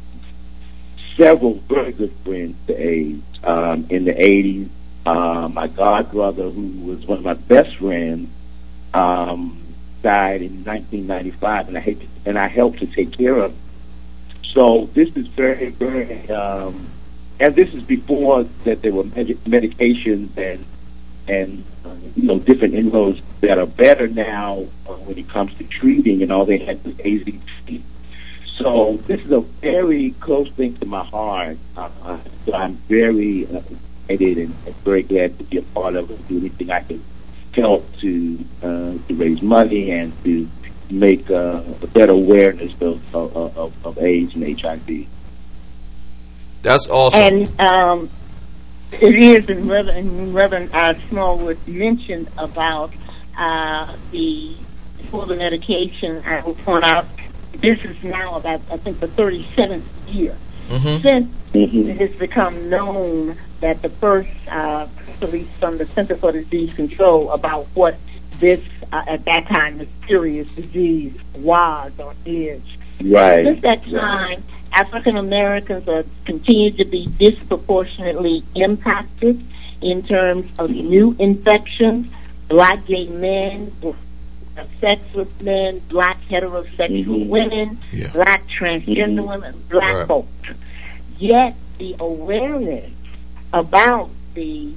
[1.19, 4.69] several very good friends to AIDS um, in the 80s.
[5.07, 8.31] Uh, my god brother, who was one of my best friends,
[8.95, 9.61] um,
[10.03, 13.55] died in 1995, and I and I helped to take care of.
[14.55, 16.89] So this is very, very, um,
[17.41, 20.65] and this is before that there were med- medications and
[21.27, 25.65] and uh, you know different inroads that are better now uh, when it comes to
[25.65, 27.83] treating, and all they had was AZT.
[28.59, 31.59] So this is a very close thing to my heart.
[31.77, 33.61] Uh, so I'm very uh,
[34.09, 36.29] excited and, and very glad to be a part of it.
[36.29, 37.05] Do anything I can
[37.55, 40.49] help to uh, to raise money and to
[40.91, 45.07] make uh, a better awareness of of, of, of AIDS and HIV.
[46.63, 47.21] That's awesome.
[47.21, 48.11] And um,
[48.93, 52.93] it is, and Reverend, Reverend uh, Smallwood mentioned about
[53.39, 54.57] uh, the
[55.11, 56.23] for the medication.
[56.25, 57.07] I will point out
[57.53, 60.37] this is now about I think the 37th year
[60.69, 61.03] Mhm.
[61.03, 61.89] since Mhm.
[61.91, 64.87] it has become known that the first uh,
[65.21, 67.97] release from the Center for Disease Control about what
[68.39, 68.61] this
[68.93, 72.63] uh, at that time mysterious disease was or is.
[73.03, 73.45] Right.
[73.45, 74.43] Since that time,
[74.73, 79.45] African Americans are continued to be disproportionately impacted
[79.81, 82.13] in terms of new infections,
[82.49, 83.73] black gay men,
[84.81, 87.29] sexless men, black heterosexual Mhm.
[87.29, 88.13] women, Yeah.
[88.13, 89.29] black transgender Mhm.
[89.29, 90.07] women, black Right.
[90.07, 90.29] folks.
[91.19, 92.91] Yet the awareness
[93.53, 94.73] about the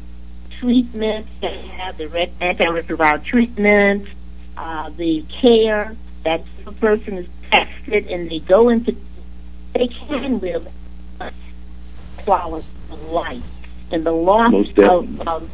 [0.60, 4.10] treatments that have the re- antiretroviral treatments,
[4.56, 8.96] uh, the care that a person is tested and they go into,
[9.74, 10.68] they can live
[11.20, 11.32] a
[12.18, 13.44] quality of life.
[13.92, 15.50] And the loss of, of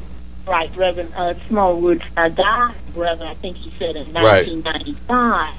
[0.48, 4.48] right, Reverend uh, Smallwood, uh, died, brother, I think he said in Right.
[4.48, 5.56] 1995.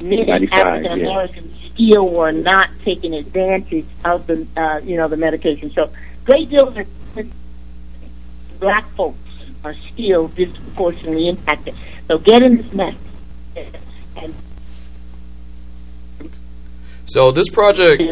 [0.00, 1.06] Many 95, African yeah.
[1.06, 5.72] Americans still were not taking advantage of the, uh, you know, the medication.
[5.74, 5.90] So,
[6.24, 6.78] great deal of
[8.64, 9.18] black folks
[9.62, 11.74] are still disproportionately impacted.
[12.08, 12.98] So, get in this message
[14.16, 14.34] and
[17.04, 18.02] So this project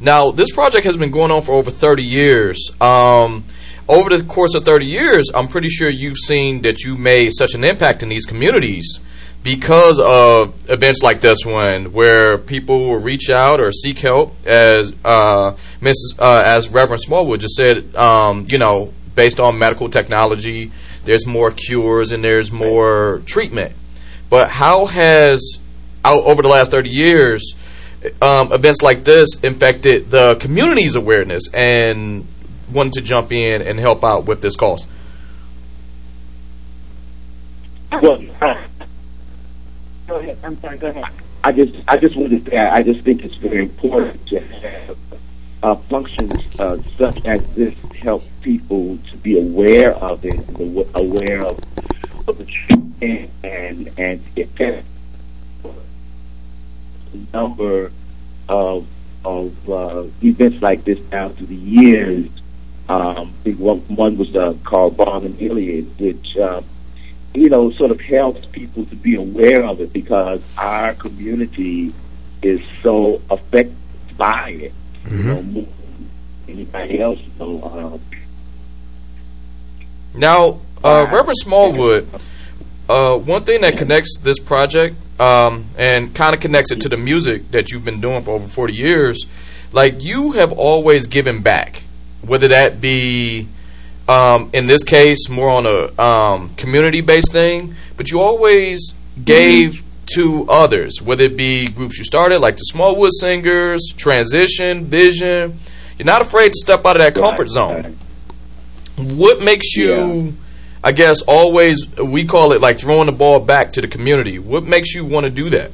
[0.00, 2.72] Now, this project has been going on for over 30 years.
[2.80, 3.44] Um,
[3.88, 7.54] over the course of 30 years, I'm pretty sure you've seen that you made such
[7.54, 9.00] an impact in these communities
[9.42, 14.92] because of events like this one, where people will reach out or seek help, as
[15.04, 16.18] uh, Mrs.
[16.18, 17.94] Uh, as Reverend Smallwood just said.
[17.96, 20.72] Um, you know, based on medical technology,
[21.04, 23.74] there's more cures and there's more treatment.
[24.28, 25.58] But how has
[26.04, 27.54] out over the last 30 years?
[28.22, 32.26] um, events like this infected the community's awareness and
[32.72, 34.86] wanted to jump in and help out with this cause.
[38.02, 38.22] Well,
[40.08, 40.78] I'm sorry.
[40.78, 41.04] Go ahead.
[41.44, 44.98] I just I just wanted to say I just think it's very important to have
[45.62, 50.40] uh, functions uh, such as this help people to be aware of it,
[50.94, 51.58] aware of,
[52.26, 54.86] of the treatment and and the effect.
[57.32, 57.92] Number
[58.48, 58.86] of
[59.24, 62.28] of uh, events like this down through the years.
[62.88, 66.62] Um, one, one was uh, called Balm in Gilead, which uh,
[67.34, 71.92] you know, sort of helps people to be aware of it because our community
[72.42, 73.76] is so affected
[74.16, 74.72] by it.
[75.10, 75.68] You know,
[76.48, 77.18] anybody else.
[77.20, 77.98] You know, uh,
[80.14, 82.08] Now, uh, Reverend Smallwood,
[82.88, 86.96] uh, one thing that connects this project um, and kind of connects it to the
[86.96, 89.26] music that you've been doing for over 40 years,
[89.72, 91.84] like you have always given back,
[92.22, 93.48] whether that be
[94.08, 99.84] um, in this case more on a um, community based thing, but you always gave
[100.14, 105.58] to others, whether it be groups you started like the Smallwood Singers, Transition, Vision.
[105.98, 107.98] You're not afraid to step out of that comfort zone.
[108.96, 110.36] What makes you,
[110.82, 114.38] I guess, always, we call it like throwing the ball back to the community.
[114.38, 115.72] What makes you want to do that?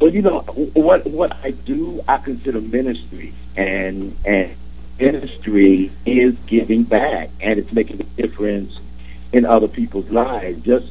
[0.00, 0.40] Well, you know
[0.72, 4.56] what what I do, I consider ministry, and and
[5.00, 8.78] ministry is giving back, and it's making a difference
[9.32, 10.62] in other people's lives.
[10.62, 10.86] Just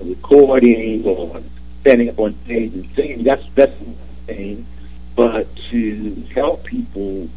[0.00, 1.40] recording or
[1.80, 4.66] standing up on stage and singing, that's that's one thing.
[5.14, 7.28] But to help people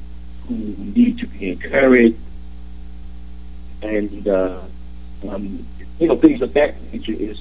[0.47, 2.17] who need to be encouraged,
[3.81, 4.61] and uh,
[5.29, 5.65] um,
[5.99, 7.39] you know things of that nature is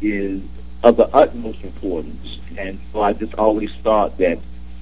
[0.00, 0.42] is
[0.82, 2.38] of the utmost importance.
[2.56, 4.38] And so I just always thought that,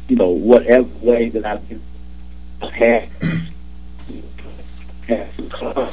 [0.08, 1.82] you know, whatever way that I've been
[2.68, 3.08] had,
[5.06, 5.92] had to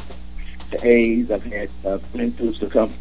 [0.83, 2.93] AIDS, I've had uh, friends who succumb.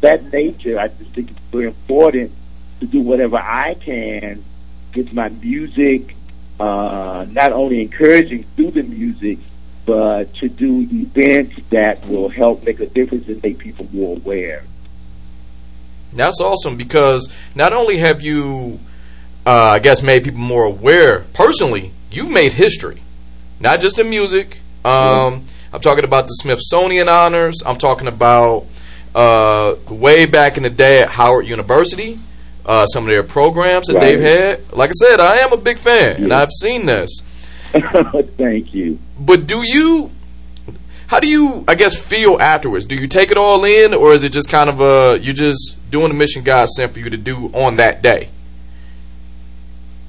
[0.00, 2.32] That nature, I just think it's very important
[2.80, 4.44] to do whatever I can
[4.94, 6.14] with my music,
[6.60, 9.38] uh, not only encouraging through the music,
[9.86, 14.64] but to do events that will help make a difference and make people more aware.
[16.12, 18.78] That's awesome because not only have you,
[19.46, 23.02] uh, I guess, made people more aware personally, you've made history,
[23.60, 24.58] not just in music.
[24.84, 27.62] Um, I'm talking about the Smithsonian honors.
[27.64, 28.66] I'm talking about
[29.14, 32.18] uh, way back in the day at Howard University,
[32.66, 34.16] uh, some of their programs that Right.
[34.16, 34.72] they've had.
[34.72, 37.22] Like I said, I am a big fan, and I've seen this.
[38.36, 38.98] Thank you.
[39.18, 40.10] But do you?
[41.06, 42.86] How do you, I guess, feel afterwards?
[42.86, 45.78] Do you take it all in, or is it just kind of a you're just
[45.90, 48.30] doing the mission God sent for you to do on that day?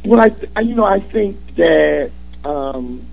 [0.05, 2.11] Well, I, I you know, I think that,
[2.43, 3.05] um,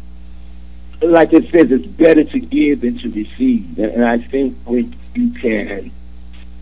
[1.01, 5.31] like it says, it's better to give than to receive, and, I think when you
[5.33, 5.93] can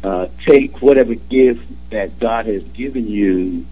[0.04, 3.64] uh, take whatever gift that God has given you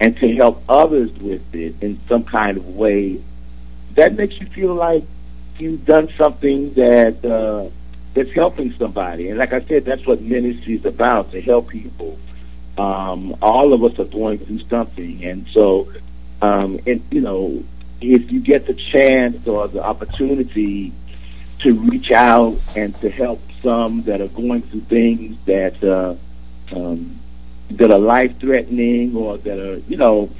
[0.00, 3.22] and to help others with it in some kind of way,
[3.94, 5.04] that makes you feel like
[5.58, 7.70] you've done something that uh,
[8.14, 9.28] that's helping somebody.
[9.28, 12.18] And like I said, that's what ministry is about to help people.
[12.78, 15.92] Um, all of us are going through something, and so,
[16.40, 17.62] um, and you know,
[18.00, 20.92] if you get the chance or the opportunity
[21.60, 26.14] to reach out and to help some that are going through things that uh,
[26.74, 27.18] um,
[27.70, 30.30] that are life threatening or that are you know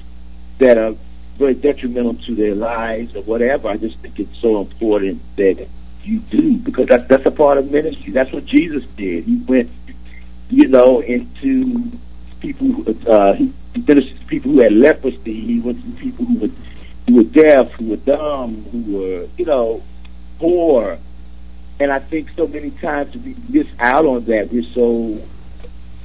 [0.58, 0.94] that are
[1.38, 3.68] very detrimental to their lives or whatever.
[3.68, 5.66] I just think it's so important that
[6.04, 8.12] you do because that's that's a part of ministry.
[8.12, 9.24] That's what Jesus did.
[9.24, 9.70] He went,
[10.50, 11.90] you know, into
[12.42, 12.84] people.
[13.08, 13.52] Uh, he
[13.86, 15.40] ministered to people who had leprosy.
[15.40, 16.50] He went to people who were
[17.06, 19.82] who were deaf, who were dumb, who were you know
[20.38, 20.98] poor.
[21.80, 24.52] And I think so many times we miss out on that.
[24.52, 25.18] We're so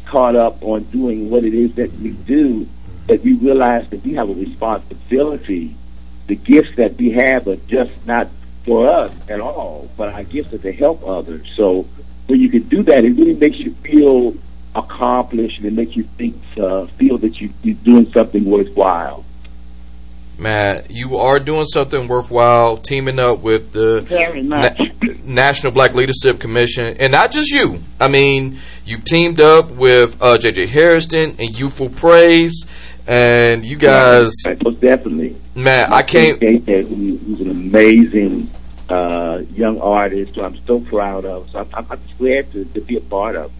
[0.06, 2.68] caught up on doing what it is that we do
[3.08, 5.76] that we realize that we have a responsibility.
[6.28, 8.28] The gifts that we have are just not
[8.66, 11.48] for us at all, but our gifts are to help others.
[11.56, 11.88] So
[12.28, 14.36] when you can do that, it really makes you feel
[14.78, 19.26] accomplished and make you think, uh, feel that you, you're doing something worthwhile.
[20.40, 24.06] Matt, you are doing something worthwhile, teaming up with the
[24.44, 27.82] Na- National Black Leadership Commission, and not just you.
[28.00, 30.68] I mean, you've teamed up with uh, J.J.
[30.68, 32.66] Hairston and Youthful Praise,
[33.08, 34.32] and you guys,
[34.64, 35.36] most definitely.
[35.56, 36.40] Matt, I can't.
[36.40, 38.52] JJ, who's an amazing
[38.90, 41.50] uh, young artist, who I'm so proud of.
[41.50, 43.52] So I'm, I'm I'm just glad to, to be a part of.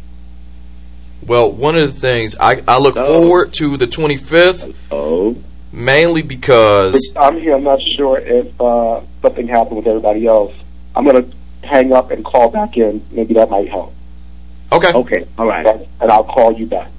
[1.26, 3.06] Well, one of the things I, I look Oh.
[3.06, 5.36] forward to the 25th, Oh,
[5.72, 7.56] mainly because I'm here.
[7.56, 10.54] I'm not sure if uh, something happened with everybody else.
[10.96, 13.06] I'm going to hang up and call back in.
[13.12, 13.94] Maybe that might help.
[14.72, 15.66] okay, okay, all right,
[16.02, 16.90] And I'll call you back.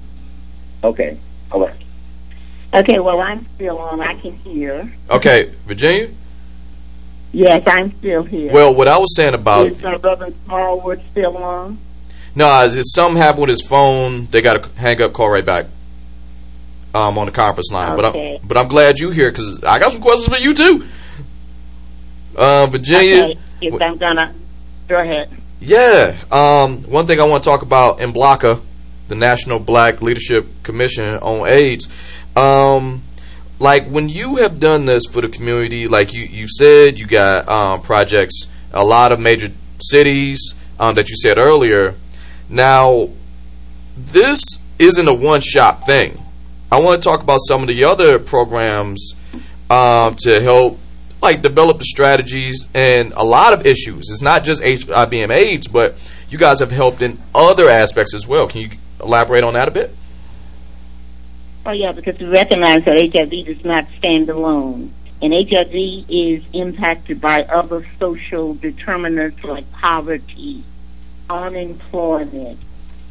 [0.83, 1.17] okay.
[1.51, 1.75] All right.
[2.71, 3.99] Okay, well, I'm still on.
[3.99, 4.93] I can hear.
[5.09, 6.09] okay, Virginia.
[7.31, 8.51] Yes, I'm still here.
[8.51, 11.79] Well, what I was saying about Is uh, Reverend Smallwood still on?
[12.39, 15.45] No, is if something happened with his phone, they got to hang up, call right
[15.45, 15.65] back.
[16.91, 19.91] Um, on the conference line, but I'm but I'm glad you here because I got
[19.91, 20.87] some questions for you too.
[22.35, 24.33] Uh, Virginia, Okay, yes, I'm gonna.
[24.87, 25.29] Go ahead.
[25.59, 26.17] Yeah.
[26.31, 28.59] Um, one thing I want to talk about in BLACA,
[29.07, 31.87] the National Black Leadership Commission on AIDS.
[32.35, 33.03] Um,
[33.59, 37.47] like when you have done this for the community, like you you said, you got
[37.47, 41.95] um, projects, a lot of major cities um, that you said earlier.
[42.49, 43.09] Now,
[43.95, 44.41] this
[44.79, 46.23] isn't a one shot thing.
[46.71, 49.13] I want to talk about some of the other programs
[49.69, 50.79] um, to help
[51.21, 54.09] like develop the strategies and a lot of issues.
[54.09, 55.97] It's not just HIV and AIDS, but
[56.29, 58.47] you guys have helped in other aspects as well.
[58.47, 58.69] Can you
[59.01, 59.95] elaborate on that a bit?
[61.65, 64.93] Oh, yeah, because we recognize that HIV does not stand alone.
[65.21, 70.63] And HIV is impacted by other social determinants like poverty,
[71.29, 72.59] unemployment,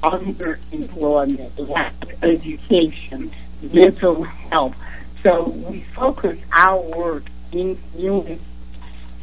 [0.03, 4.75] underemployment, lack of education, mental health.
[5.23, 8.41] So we focus our work in community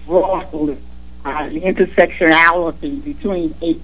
[0.06, 0.78] broadly
[1.24, 3.84] on the intersectionality between AIDS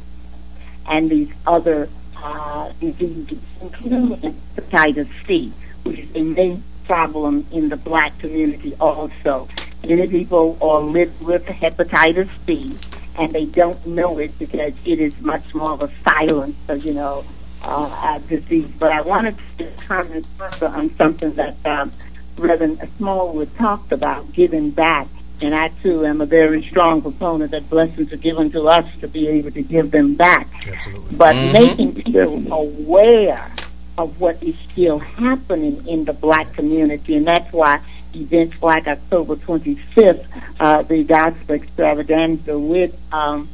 [0.87, 5.51] and these other uh, diseases, including hepatitis C,
[5.83, 9.47] which is a main problem in the black community also.
[9.83, 12.77] Many people are live with hepatitis C
[13.17, 16.93] and they don't know it because it is much more of a silent, uh, you
[16.93, 17.25] know,
[17.63, 18.67] uh, uh, disease.
[18.79, 21.91] But I wanted to comment further on something that um,
[22.37, 25.07] Reverend Smallwood talked about, giving back.
[25.41, 29.07] And I too am a very strong proponent that blessings are given to us to
[29.07, 30.47] be able to give them back.
[30.67, 31.15] Absolutely.
[31.17, 31.51] But Mhm.
[31.51, 33.51] making people aware
[33.97, 37.79] of what is still happening in the black community, and that's why
[38.15, 40.25] events like October 25th,
[40.59, 43.49] uh, the gospel extravaganza with um,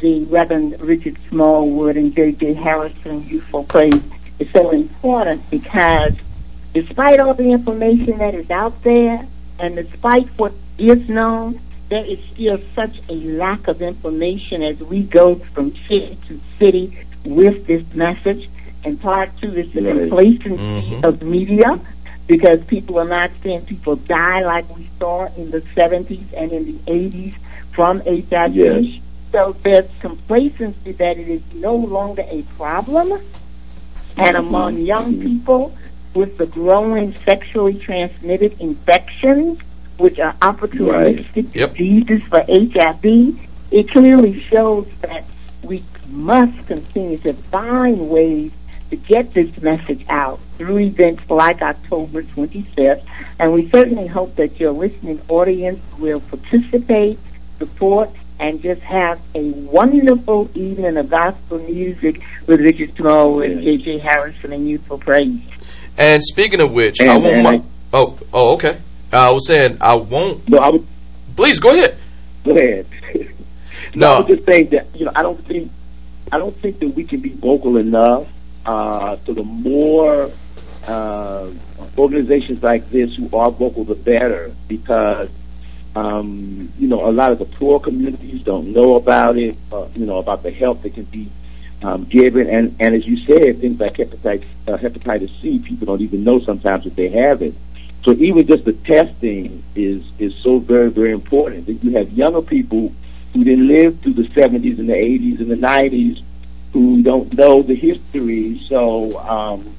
[0.00, 2.54] the Reverend Richard Smallwood and J.J.
[2.54, 4.02] Hairston Youthful Praise
[4.38, 6.14] is so important because
[6.72, 9.26] despite all the information that is out there,
[9.58, 15.02] and despite what is known, there is still such a lack of information as we
[15.02, 18.48] go from city to city with this message.
[18.82, 21.04] And part two is the complacency Mhm.
[21.04, 21.78] of media
[22.30, 26.64] because people are not seeing people die like we saw in the 70s and in
[26.64, 27.34] the 80s
[27.72, 28.54] from HIV.
[28.54, 28.84] Yes.
[29.32, 33.10] So there's complacency that it is no longer a problem.
[34.16, 34.36] And mm-hmm.
[34.36, 35.22] among young mm-hmm.
[35.22, 35.76] people
[36.14, 39.58] with the growing sexually transmitted infections,
[39.98, 41.74] which are opportunistic Yep.
[41.74, 43.40] diseases for HIV,
[43.72, 45.24] it clearly shows that
[45.64, 48.52] we must continue to find ways
[48.90, 53.02] to get this message out through events like October 25th.
[53.38, 57.18] And we certainly hope that your listening audience will participate,
[57.58, 63.76] support, and just have a wonderful evening of gospel music with Richard Smallwood, Yeah.
[63.76, 63.98] J.J.
[63.98, 65.40] Hairston, and Youthful Praise.
[65.98, 67.50] And speaking of which, I And- want my.
[67.56, 67.62] I-
[67.92, 68.78] oh, oh, okay.
[69.12, 70.48] I was saying I won't.
[70.48, 70.70] No, I
[71.36, 71.96] Please go ahead.
[72.44, 72.86] go ahead.
[73.14, 73.20] No.
[73.94, 75.70] no, I was just saying that you know I don't think
[76.32, 78.26] I don't think that we can be vocal enough.
[78.64, 80.30] Uh, so the more
[80.86, 81.50] uh,
[81.96, 85.28] organizations like this who are vocal, the better, because
[85.96, 89.56] um, you know a lot of the poor communities don't know about it.
[89.72, 91.30] Uh, you know about the help that can be
[91.82, 96.00] um, given, and and as you said, things like hepatitis uh, hepatitis C, people don't
[96.02, 97.54] even know sometimes that they have it.
[98.04, 101.66] So even just the testing is is so very very important.
[101.66, 102.92] That you have younger people
[103.32, 106.22] who didn't live through the 70s and the 80s and the 90s
[106.72, 108.60] who don't know the history.
[108.68, 109.74] So um,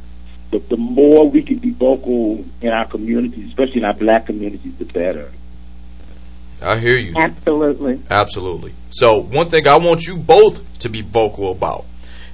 [0.52, 4.74] the, the more we can be vocal in our communities, especially in our black communities,
[4.78, 5.32] the better.
[6.62, 7.16] I hear you.
[7.18, 8.02] Absolutely.
[8.10, 8.74] Absolutely.
[8.92, 11.86] So one thing I want you both to be vocal about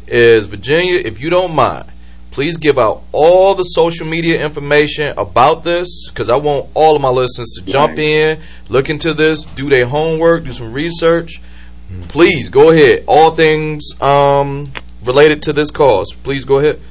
[0.06, 1.86] is Virginia, if you don't mind,
[2.32, 7.02] please give out all the social media information about this because I want all of
[7.02, 8.00] my listeners to jump Right.
[8.00, 11.42] in, look into this, do their homework, do some research.
[12.10, 13.06] Please go ahead.
[13.08, 14.72] All things um,
[15.04, 16.12] related to this cause.
[16.24, 16.82] Please go ahead.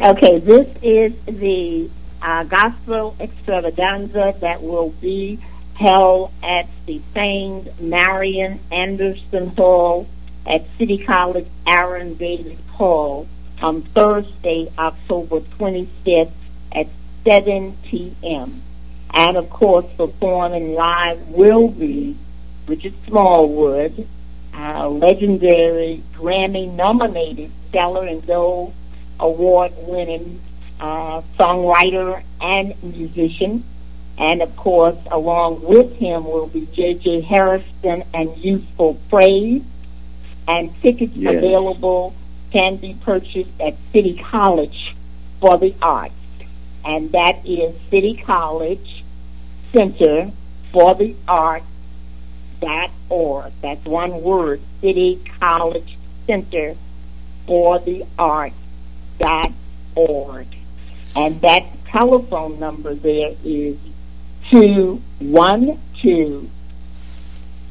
[0.00, 1.90] Okay, this is the
[2.22, 5.38] uh, gospel extravaganza that will be
[5.74, 10.06] held at the famed Marion Anderson Hall
[10.46, 13.26] at City College Aaron Davis Hall
[13.60, 16.32] on Thursday, October 25th
[16.72, 16.88] at
[17.24, 18.62] 7 p.m.
[19.12, 22.16] And of course, performing live will be
[22.66, 24.06] Richard Smallwood,
[24.54, 28.72] uh, legendary Grammy nominated Stellar and Gold
[29.20, 30.40] award winning
[30.80, 33.64] uh, songwriter and musician.
[34.16, 37.22] And of course, along with him will be J.J.
[37.22, 39.62] Hairston and Youthful Praise.
[40.46, 41.34] And tickets Yes.
[41.34, 42.14] available
[42.52, 44.94] can be purchased at City College
[45.40, 46.14] for the Arts.
[46.84, 49.02] And that is City College
[49.72, 50.30] Center
[50.70, 51.66] for the Arts
[52.64, 53.52] dot org.
[53.60, 56.76] That's one word, City College Center
[57.46, 58.56] for the Arts
[59.18, 59.52] dot
[59.94, 60.46] org.
[61.14, 63.76] And that telephone number there is
[64.50, 66.50] two one two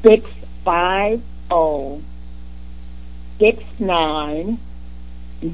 [0.02, 0.30] six
[0.64, 1.20] five
[1.50, 2.00] oh
[3.40, 4.58] six nine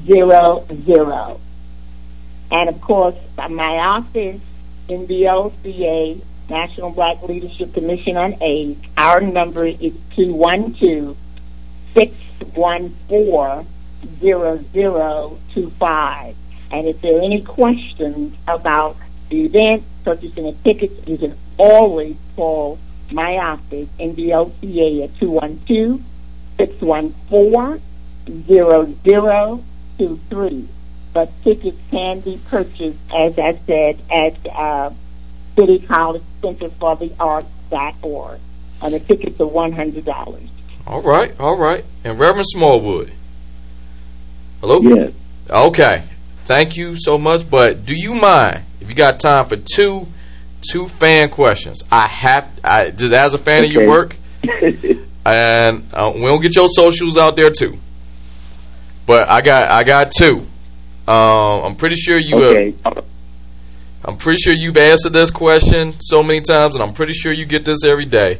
[0.05, 1.41] zero zero.
[2.51, 4.41] And of course, my office
[4.87, 6.21] in the OCA,
[6.51, 11.17] National Black Leadership Commission on AIDS, our number is 212
[11.95, 13.67] 614
[14.19, 16.35] 0025.
[16.71, 18.95] And if there are any questions about
[19.29, 22.77] the event, purchasing a ticket, you can always call
[23.11, 26.01] my office in the OCA at 212
[26.57, 27.81] 614
[28.45, 30.67] 0023.
[31.13, 34.91] But tickets can be purchased, as I said, at uh,
[35.61, 38.39] City College Center for the Arts.org.
[38.81, 40.49] And the tickets are $100.
[40.87, 41.85] All right, all right.
[42.03, 43.11] And Reverend Smallwood.
[44.59, 44.79] Hello?
[44.81, 45.13] Yes.
[45.49, 46.03] Okay.
[46.45, 47.47] Thank you so much.
[47.49, 50.07] But do you mind if you got time for two
[50.71, 51.83] two fan questions?
[51.91, 53.89] I have I just as a fan of your Okay.
[53.89, 54.17] work,
[55.25, 57.77] and uh, we'll get your socials out there too.
[59.05, 60.45] But I got I got two.
[61.07, 62.43] Um, I'm pretty sure you.
[62.43, 62.75] okay.
[62.83, 63.01] Uh,
[64.03, 67.45] I'm pretty sure you've answered this question so many times, and I'm pretty sure you
[67.45, 68.39] get this every day.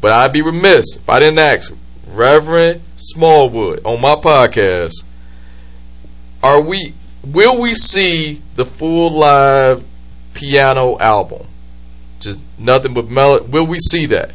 [0.00, 1.72] But I'd be remiss if I didn't ask
[2.06, 5.04] Reverend Smallwood on my podcast.
[6.42, 6.94] Are we?
[7.24, 9.84] Will we see the full live
[10.34, 11.46] piano album?
[12.20, 13.46] Just nothing but melody.
[13.46, 14.32] Will we see that?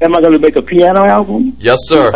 [0.00, 1.56] Am I going to make a piano album?
[1.58, 2.12] Yes, sir.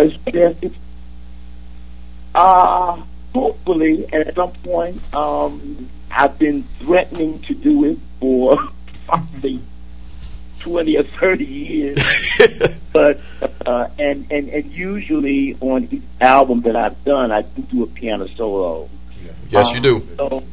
[2.35, 3.03] Uh,
[3.35, 8.57] hopefully, at some point, um, I've been threatening to do it for
[9.07, 9.61] probably
[10.61, 11.99] 20 or 30 years.
[12.93, 13.21] but,
[13.67, 17.87] uh, and, and, and usually on each album that I've done, I do do a
[17.87, 18.89] piano solo.
[19.49, 20.09] yes, you do.
[20.17, 20.45] So,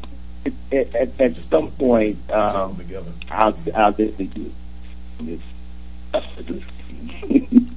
[0.72, 2.80] at, at, at some point, um,
[3.30, 4.52] I'll, I'll definitely do
[5.22, 5.40] it.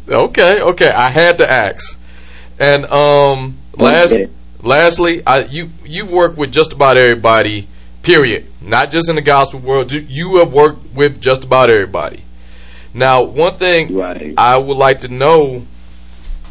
[0.09, 0.91] Okay, okay.
[0.91, 1.99] I had to ask.
[2.59, 4.31] And um, last, Okay.
[4.63, 7.69] Lastly, I you you've worked with just about everybody.
[8.03, 8.47] Period.
[8.61, 9.93] Not just in the gospel world.
[9.93, 12.23] You- You have worked with just about everybody.
[12.95, 14.33] Now, one thing Right.
[14.39, 15.65] I would like to know: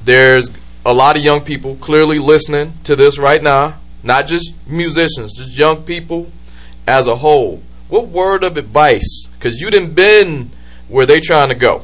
[0.03, 0.51] there's
[0.85, 3.75] a lot of young people clearly listening to this right now.
[4.03, 6.31] Not just musicians, just young people
[6.87, 7.61] as a whole.
[7.89, 9.27] What word of advice?
[9.33, 10.51] Because you didn't been
[10.87, 11.83] where they trying to go.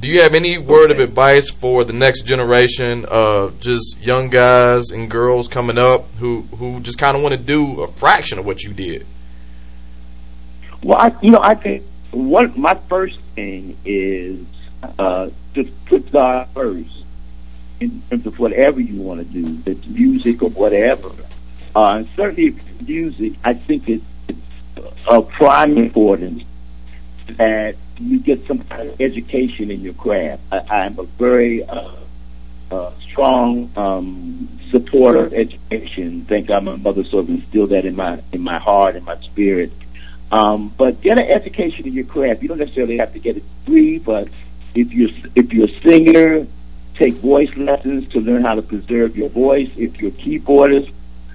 [0.00, 4.90] Do you have any word of advice for the next generation of just young guys
[4.92, 8.46] and girls coming up who who just kind of want to do a fraction of
[8.46, 9.06] what you did?
[10.82, 14.46] Well, I, you know, I think one my first thing is
[14.98, 17.04] uh, to put God first
[17.80, 21.10] in terms of whatever you want to do, it's music or whatever.
[21.76, 24.38] Uh, and certainly, if it's music, I think it's, it's
[25.06, 26.42] of prime importance
[27.36, 30.42] that you get some kind of education in your craft.
[30.50, 31.90] I, I'm a very uh,
[32.70, 36.24] uh, strong um, supporter of education.
[36.26, 39.20] Thank God my mother sort of instilled that in my in my heart and my
[39.20, 39.72] spirit.
[40.32, 42.42] Um, but get an education in your craft.
[42.42, 44.28] You don't necessarily have to get it free, but
[44.74, 46.46] if you're if you're a singer,
[46.94, 49.70] take voice lessons to learn how to preserve your voice.
[49.76, 50.92] If you're a keyboardist,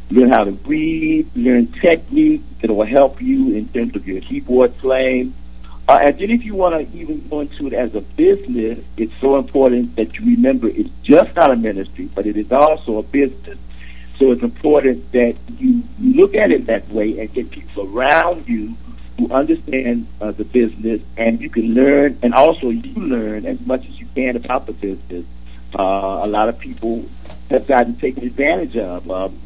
[0.09, 4.77] learn how to read, learn technique that will help you in terms of your keyboard
[4.77, 5.33] playing.
[5.87, 9.13] Uh, and then if you want to even go into it as a business, it's
[9.21, 13.03] so important that you remember it's just not a ministry, but it is also a
[13.03, 13.57] business.
[14.17, 18.75] So it's important that you look at it that way and get people around you
[19.19, 23.85] who understand uh, the business and you can learn and also you learn as much
[23.87, 25.25] as you can about the business.
[25.77, 27.05] Uh, a lot of people
[27.49, 29.09] have gotten taken advantage of.
[29.11, 29.39] Um,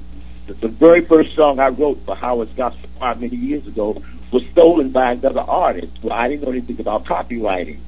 [0.47, 4.43] the, the very first song I wrote for Howard's Gospel Choir many years ago was
[4.51, 5.91] stolen by another artist.
[6.03, 7.79] Well, I didn't know anything about copyrighting,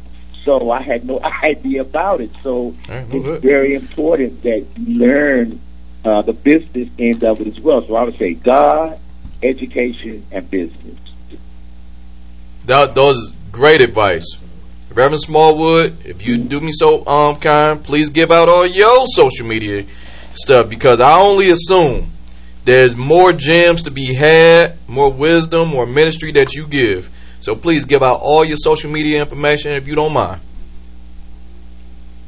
[0.44, 2.32] so I had no idea about it.
[2.42, 3.08] So that.
[3.12, 5.62] it's very important that you learn
[6.04, 7.86] uh, the business end of it as well.
[7.88, 9.00] So I would say God,
[9.44, 10.98] education, and business.
[12.66, 14.38] That those great advice.
[14.94, 19.46] Reverend Smallwood, if you do me so um kind, please give out all your social
[19.46, 19.86] media
[20.34, 22.12] stuff because I only assume
[22.64, 27.10] there's more gems to be had, more wisdom, more ministry that you give.
[27.40, 30.42] So please give out all your social media information if you don't mind.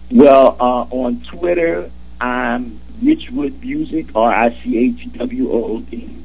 [0.10, 6.24] Well, uh, on Twitter, I'm Richwood Music, R I C H W O O D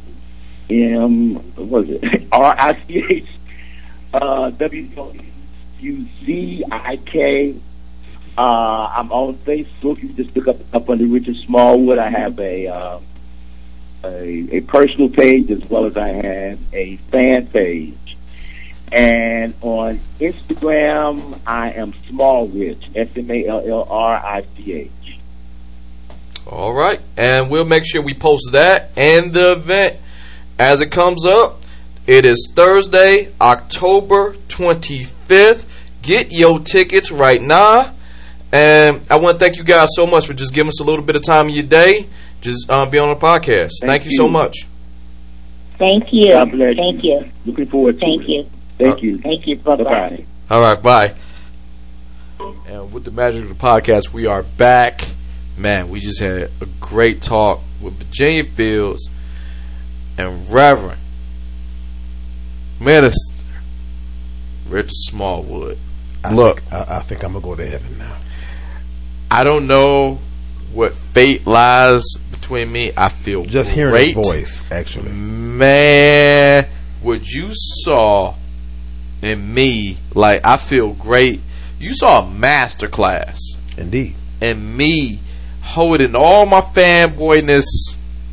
[0.70, 1.34] M.
[1.54, 2.28] What was it?
[2.32, 3.26] R I C H
[4.14, 5.14] uh, W O
[5.80, 7.60] U Z I K.
[8.36, 10.02] Uh, I'm on Facebook.
[10.02, 11.98] You just look up up under Richard Smallwood.
[11.98, 13.00] I have a uh,
[14.04, 17.94] a, a personal page as well as I have a fan page.
[18.90, 24.72] And on Instagram, I am Small Rich, S M A L L R I C
[24.72, 24.90] H.
[26.46, 29.96] All right, and we'll make sure we post that and the event
[30.58, 31.62] as it comes up.
[32.06, 35.66] It is Thursday, October 25th.
[36.00, 37.94] Get your tickets right now.
[38.50, 41.04] And I want to thank you guys so much for just giving us a little
[41.04, 42.08] bit of time of your day.
[42.40, 43.72] Just um, be on the podcast.
[43.80, 44.66] Thank, Thank you so much.
[45.78, 46.30] Thank you.
[46.30, 47.20] God bless Thank you.
[47.20, 47.30] you.
[47.46, 48.28] Looking forward to Thank it.
[48.28, 48.50] you.
[48.78, 49.18] Thank you.
[49.18, 49.56] Thank you.
[49.56, 49.90] Bye Bye bye.
[49.90, 50.24] bye.
[50.50, 51.14] All right, bye.
[52.66, 55.02] And with the magic of the podcast, we are back.
[55.56, 59.10] Man, we just had a great talk with Virginia Fields
[60.16, 61.00] and Reverend
[62.80, 63.34] Minister
[64.68, 65.78] Richard Smallwood.
[66.22, 68.16] I Look, think, I, I think I'm gonna go to heaven now.
[69.30, 70.18] I don't know
[70.72, 72.04] what fate lies
[72.48, 72.92] between me.
[72.96, 74.16] I feel Just hearing great.
[74.16, 75.10] his voice, actually.
[75.12, 76.66] Man,
[77.02, 78.34] what you saw
[79.20, 81.40] in me, like I feel great.
[81.78, 83.38] You saw a master class
[83.76, 84.16] Indeed.
[84.40, 85.20] and me
[85.60, 87.66] holding all my fanboyness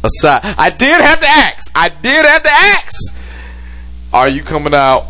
[0.04, 0.42] aside.
[0.58, 1.70] I did have to ask.
[1.76, 3.16] I did have to ask.
[4.14, 5.08] Are you coming out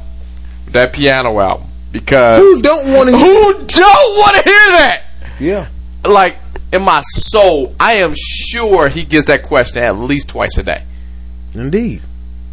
[0.65, 1.67] with that piano album?
[1.91, 3.17] Because Who don't want to?
[3.17, 5.03] who don't want to hear that?
[5.39, 5.67] Yeah.
[6.03, 6.39] Like
[6.75, 10.83] in my soul, I am sure he gets that question at least twice a day.
[11.53, 12.01] Indeed.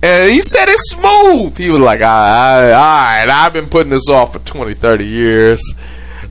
[0.02, 1.56] And he said it's smooth.
[1.56, 5.04] He was like, all right, all right, I've been putting this off for 20, 30
[5.04, 5.74] years.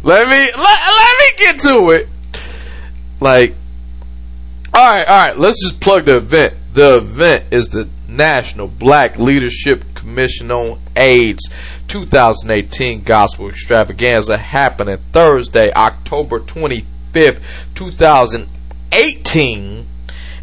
[0.04, 2.08] Let me, let, let me get to it.
[3.20, 3.56] Like,
[4.74, 6.54] all right, all right, let's just plug the event.
[6.74, 11.50] The event is the National Black Leadership Commission on AIDS
[11.88, 16.40] 2018 Gospel Extravaganza happening Thursday, October
[17.12, 17.42] 25th,
[17.76, 19.88] 2018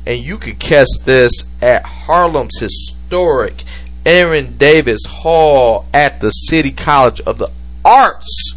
[0.07, 3.65] and you can catch this at Harlem's historic
[4.07, 7.51] Aaron Davis Hall at the City College of the
[7.85, 8.55] Arts.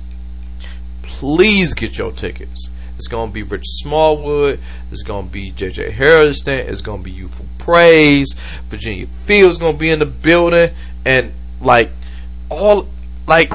[1.02, 2.70] Please get your tickets.
[2.96, 4.62] It's going to be Rich Smallwood.
[4.92, 6.54] It's going to be JJ Hairston.
[6.54, 8.34] It's going to be Youthful Praise.
[8.70, 10.70] Virginia Fields going to be in the building.
[11.06, 11.90] And, like,
[12.50, 12.88] all,
[13.28, 13.52] like,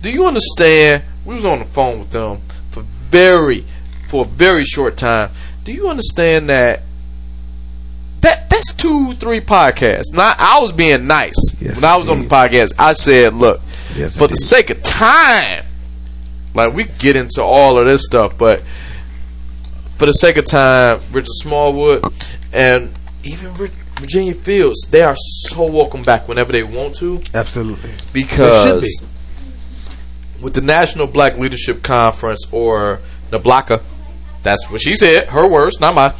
[0.00, 1.02] do you understand?
[1.26, 2.40] We was on the phone with them
[2.70, 3.66] for very,
[4.08, 5.30] for a very short time.
[5.64, 6.82] Do you understand that
[8.20, 10.12] that that's two, three podcasts.
[10.12, 12.72] Not I was being nice Yes, when I was on the podcast.
[12.78, 13.60] I said, "Look,
[13.94, 15.64] Yes, For the sake of time,
[16.54, 18.62] like we get into all of this stuff, but
[19.96, 22.04] for the sake of time, Richard Smallwood
[22.52, 23.52] and even
[24.00, 27.90] Virginia Fields, they are so welcome back whenever they want to Absolutely.
[28.12, 33.00] because They with the National Black Leadership Conference or
[33.30, 33.82] NABLACA,
[34.44, 36.12] that's what she said, her words, not mine.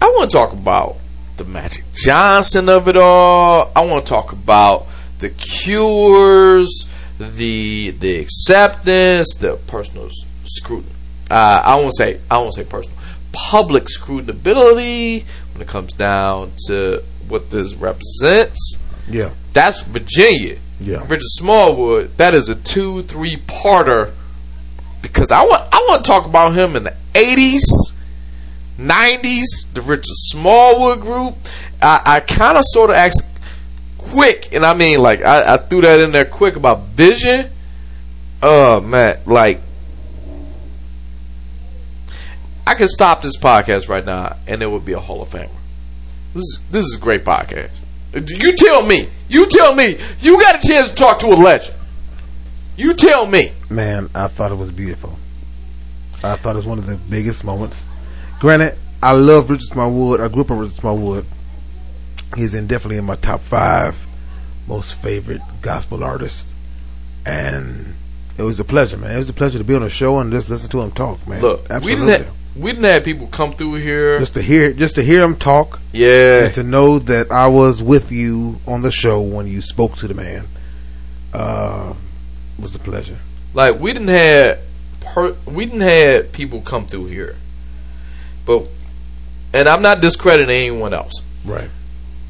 [0.00, 0.96] I want to talk about
[1.36, 3.72] the Magic Johnson of it all.
[3.74, 4.86] I want to talk about
[5.18, 6.86] the cures,
[7.18, 10.10] the the acceptance, the personal
[10.44, 10.94] scrutiny.
[11.30, 12.98] Uh, I won't say I won't say personal,
[13.32, 18.78] public scrutinability when it comes down to what this represents.
[19.08, 19.32] Yeah.
[19.52, 20.58] That's Virginia.
[20.80, 21.02] Yeah.
[21.02, 22.16] Richard Smallwood.
[22.18, 24.12] That is a two, three parter
[25.04, 27.64] because I want I want to talk about him in the eighties,
[28.78, 31.36] nineties, the Richard Smallwood group.
[31.80, 33.22] I, I kind of sort of asked
[33.98, 37.50] quick, and I mean like I, I threw that in there quick about Vision.
[38.42, 39.60] Oh man, like
[42.66, 45.50] I could stop this podcast right now, and it would be a Hall of Famer.
[46.32, 47.76] This is this is a great podcast.
[48.14, 49.10] You tell me.
[49.28, 49.98] You tell me.
[50.20, 51.76] You got a chance to talk to a legend.
[52.76, 53.52] You tell me.
[53.70, 55.16] Man, I thought it was beautiful.
[56.22, 57.84] I thought it was one of the biggest moments.
[58.40, 60.20] Granted, I love Richard Smallwood.
[60.20, 61.26] I grew up on Richard Smallwood.
[62.36, 63.96] He's in definitely in my top five
[64.66, 66.52] most favorite gospel artists.
[67.26, 67.94] And
[68.36, 69.12] it was a pleasure, man.
[69.12, 71.26] It was a pleasure to be on the show and just listen to him talk,
[71.28, 71.42] man.
[71.42, 72.06] Look, we Absolutely.
[72.06, 74.18] didn't have, we didn't have people come through here.
[74.18, 77.82] just to hear just to hear him talk yeah, and to know that I was
[77.82, 80.48] with you on the show when you spoke to the man
[81.32, 81.94] uh,
[82.58, 83.18] was the pleasure.
[83.52, 84.58] like we didn't have
[85.00, 87.36] per, we didn't have people come through here.
[88.46, 88.68] But
[89.52, 91.12] and I'm not discrediting anyone else.
[91.44, 91.70] Right.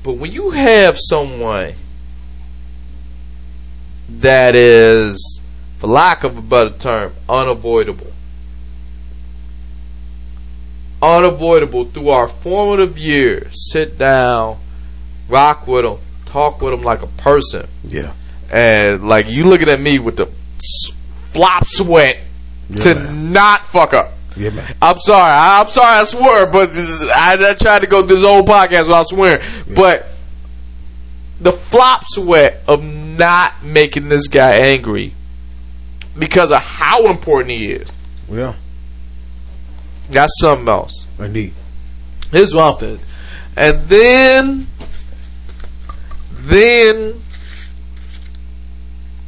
[0.02, 1.74] But when you have someone
[4.08, 5.40] that is,
[5.78, 8.12] for lack of a better term, unavoidable,
[11.00, 14.58] unavoidable through our formative years, sit down,
[15.28, 18.12] rock with them, talk with them like a person, Yeah.
[18.54, 20.26] And like you looking at me with the
[21.32, 22.18] flop sweat
[22.70, 23.32] Yeah, to man.
[23.32, 24.12] not fuck up.
[24.36, 24.74] Yeah, man.
[24.82, 25.30] I'm sorry.
[25.30, 26.00] I- I'm sorry.
[26.00, 29.44] I swear, but this is, I, I tried to go this whole podcast without swearing.
[29.74, 30.08] But
[31.40, 35.14] the flop sweat of not making this guy angry
[36.18, 37.92] because of how important he is.
[38.30, 38.54] Yeah.
[40.10, 41.06] Got something else.
[41.18, 41.54] Indeed.
[42.30, 42.98] Here's what I'm.
[43.56, 44.66] And then,
[46.32, 47.22] then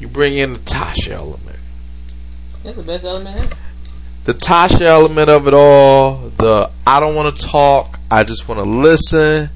[0.00, 1.58] you bring in the Tasha element.
[2.62, 3.56] That's the best element ever.
[4.24, 8.58] the Tasha element of it all, the I don't want to talk, I just want
[8.58, 9.50] to listen,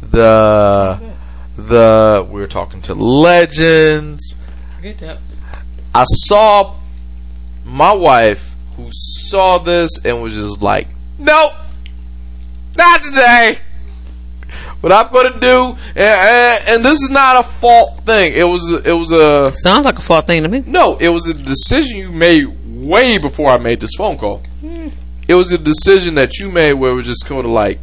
[0.00, 1.00] the
[1.56, 4.36] the we were talking to legends.
[4.76, 5.20] Forget that.
[5.94, 6.76] I saw
[7.64, 10.88] my wife who saw this and was just like,
[11.18, 11.52] "Nope,
[12.76, 13.58] not today."
[14.82, 18.32] What I'm gonna do, and, and, and this is not a fault thing.
[18.34, 20.62] It was it was a Sounds like a fault thing to me.
[20.66, 22.46] no, it was a decision you made
[22.84, 24.42] way before I made this phone call.
[25.28, 27.78] It was a decision that you made where it was just kind of like,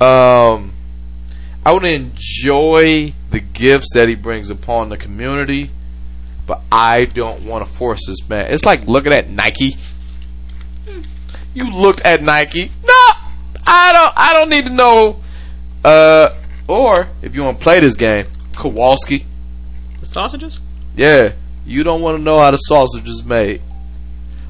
[0.00, 0.72] um,
[1.66, 5.70] I want to enjoy the gifts that he brings upon the community,
[6.46, 8.46] but I don't want to force this man.
[8.52, 9.74] It's like looking at Nike.
[11.54, 12.70] You looked at Nike.
[12.84, 12.94] No,
[13.66, 14.12] I don't.
[14.16, 15.20] I don't need to know.
[15.84, 16.34] Uh,
[16.66, 19.26] or if you want to play this game, Kowalski.
[20.00, 20.60] The sausages?
[20.96, 21.32] Yeah,
[21.66, 23.60] you don't want to know how the sausage is made.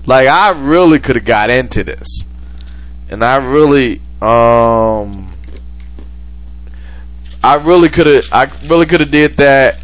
[0.07, 2.09] Like I really could have got into this,
[3.11, 5.33] and I really, um,
[7.43, 9.79] I really could have, I really could have did that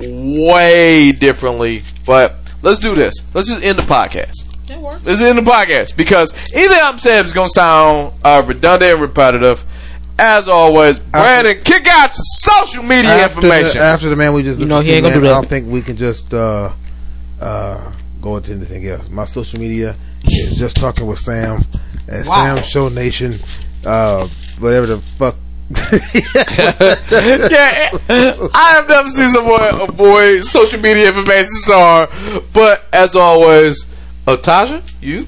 [0.00, 1.82] way differently.
[2.04, 3.14] But let's do this.
[3.32, 4.66] Let's just end the podcast.
[4.66, 5.04] That works.
[5.04, 9.64] Let's end the podcast because either I'm saying is gonna sound uh, redundant and repetitive.
[10.18, 13.78] As always, Brandon, kick out your social media After information.
[13.78, 15.32] The, after the man we just You know he ain't to, gonna do that.
[15.32, 16.72] I don't think we can just uh,
[17.40, 19.08] uh, go into anything else.
[19.08, 21.64] My social media is just talking with Sam
[22.08, 22.54] at Wow.
[22.56, 23.38] Sam Show Nation,
[23.84, 24.28] uh,
[24.58, 25.36] whatever the fuck.
[25.92, 27.88] yeah,
[28.54, 32.10] I have never seen someone avoid social media information so hard.
[32.52, 33.86] But as always,
[34.26, 35.26] uh, Tasha, you?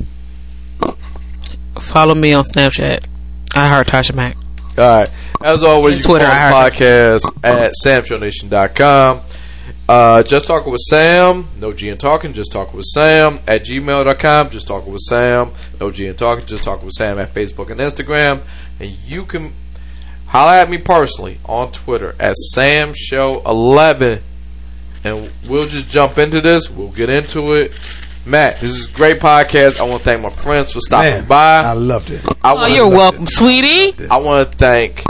[1.81, 3.07] Follow me on Snapchat.
[3.55, 4.37] I heard Tasha Mack.
[4.77, 5.11] All right.
[5.43, 9.21] As always, you Twitter, can follow the podcast at samshownation.com.
[9.87, 14.51] Uh, just talking with Sam, no G and talking, just talking with Sam at gmail.com,
[14.51, 17.79] just talking with Sam, no G and talking, just talking with Sam at Facebook and
[17.79, 18.43] Instagram.
[18.81, 19.53] And you can
[20.27, 24.23] holler at me personally on Twitter at Sam Show 11
[25.05, 26.71] and we'll just jump into this.
[26.71, 27.73] We'll get into it.
[28.27, 29.79] Matt, this is a great podcast.
[29.79, 31.61] I want to thank my friends for stopping Man, by.
[31.61, 32.25] I loved it.
[32.43, 33.95] I Oh, you're to welcome, sweetie.
[34.09, 35.05] I want to thank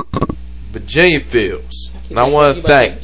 [0.72, 3.00] Virginia Fields, and I want to thank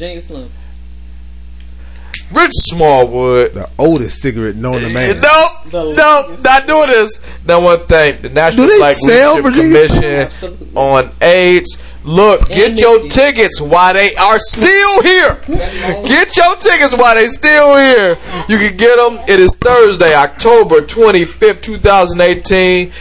[2.32, 3.55] Rich Smallwood.
[3.55, 5.20] The oldest cigarette known to man.
[5.73, 7.20] No, no, not doing this.
[7.43, 11.12] And I want to thank the National Do they Black sell Leadership Virginia Commission on
[11.20, 11.78] AIDS.
[12.02, 15.39] Look, get your tickets while they are still here.
[15.47, 18.18] Get your tickets while they still here.
[18.48, 19.22] You can get them.
[19.28, 22.93] It is Thursday, October twenty fifth, two thousand eighteen.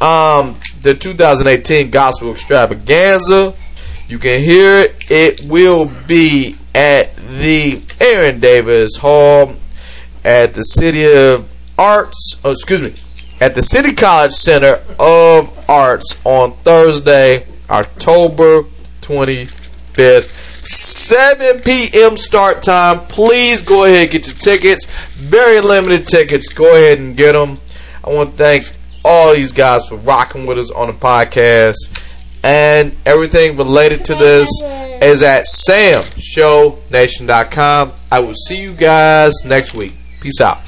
[0.00, 3.54] Um, the two thousand eighteen Gospel Extravaganza.
[4.08, 5.10] You can hear it.
[5.10, 9.56] It will be at the Aaron Davis Hall
[10.22, 11.48] at the City of
[11.78, 12.36] Arts.
[12.44, 12.94] Oh, excuse me,
[13.40, 18.64] at the City College Center of Arts on Thursday, October
[19.00, 19.46] twenty
[19.92, 20.32] fifth.
[20.66, 22.16] 7 p.m.
[22.16, 23.06] start time.
[23.06, 24.86] Please go ahead and get your tickets.
[25.14, 26.48] Very limited tickets.
[26.48, 27.60] Go ahead and get them.
[28.02, 28.72] I want to thank
[29.04, 31.74] all these guys for rocking with us on the podcast.
[32.42, 34.48] And everything related to this
[35.02, 37.92] is at samshownation.com.
[38.10, 39.92] I will see you guys next week.
[40.20, 40.60] Peace out.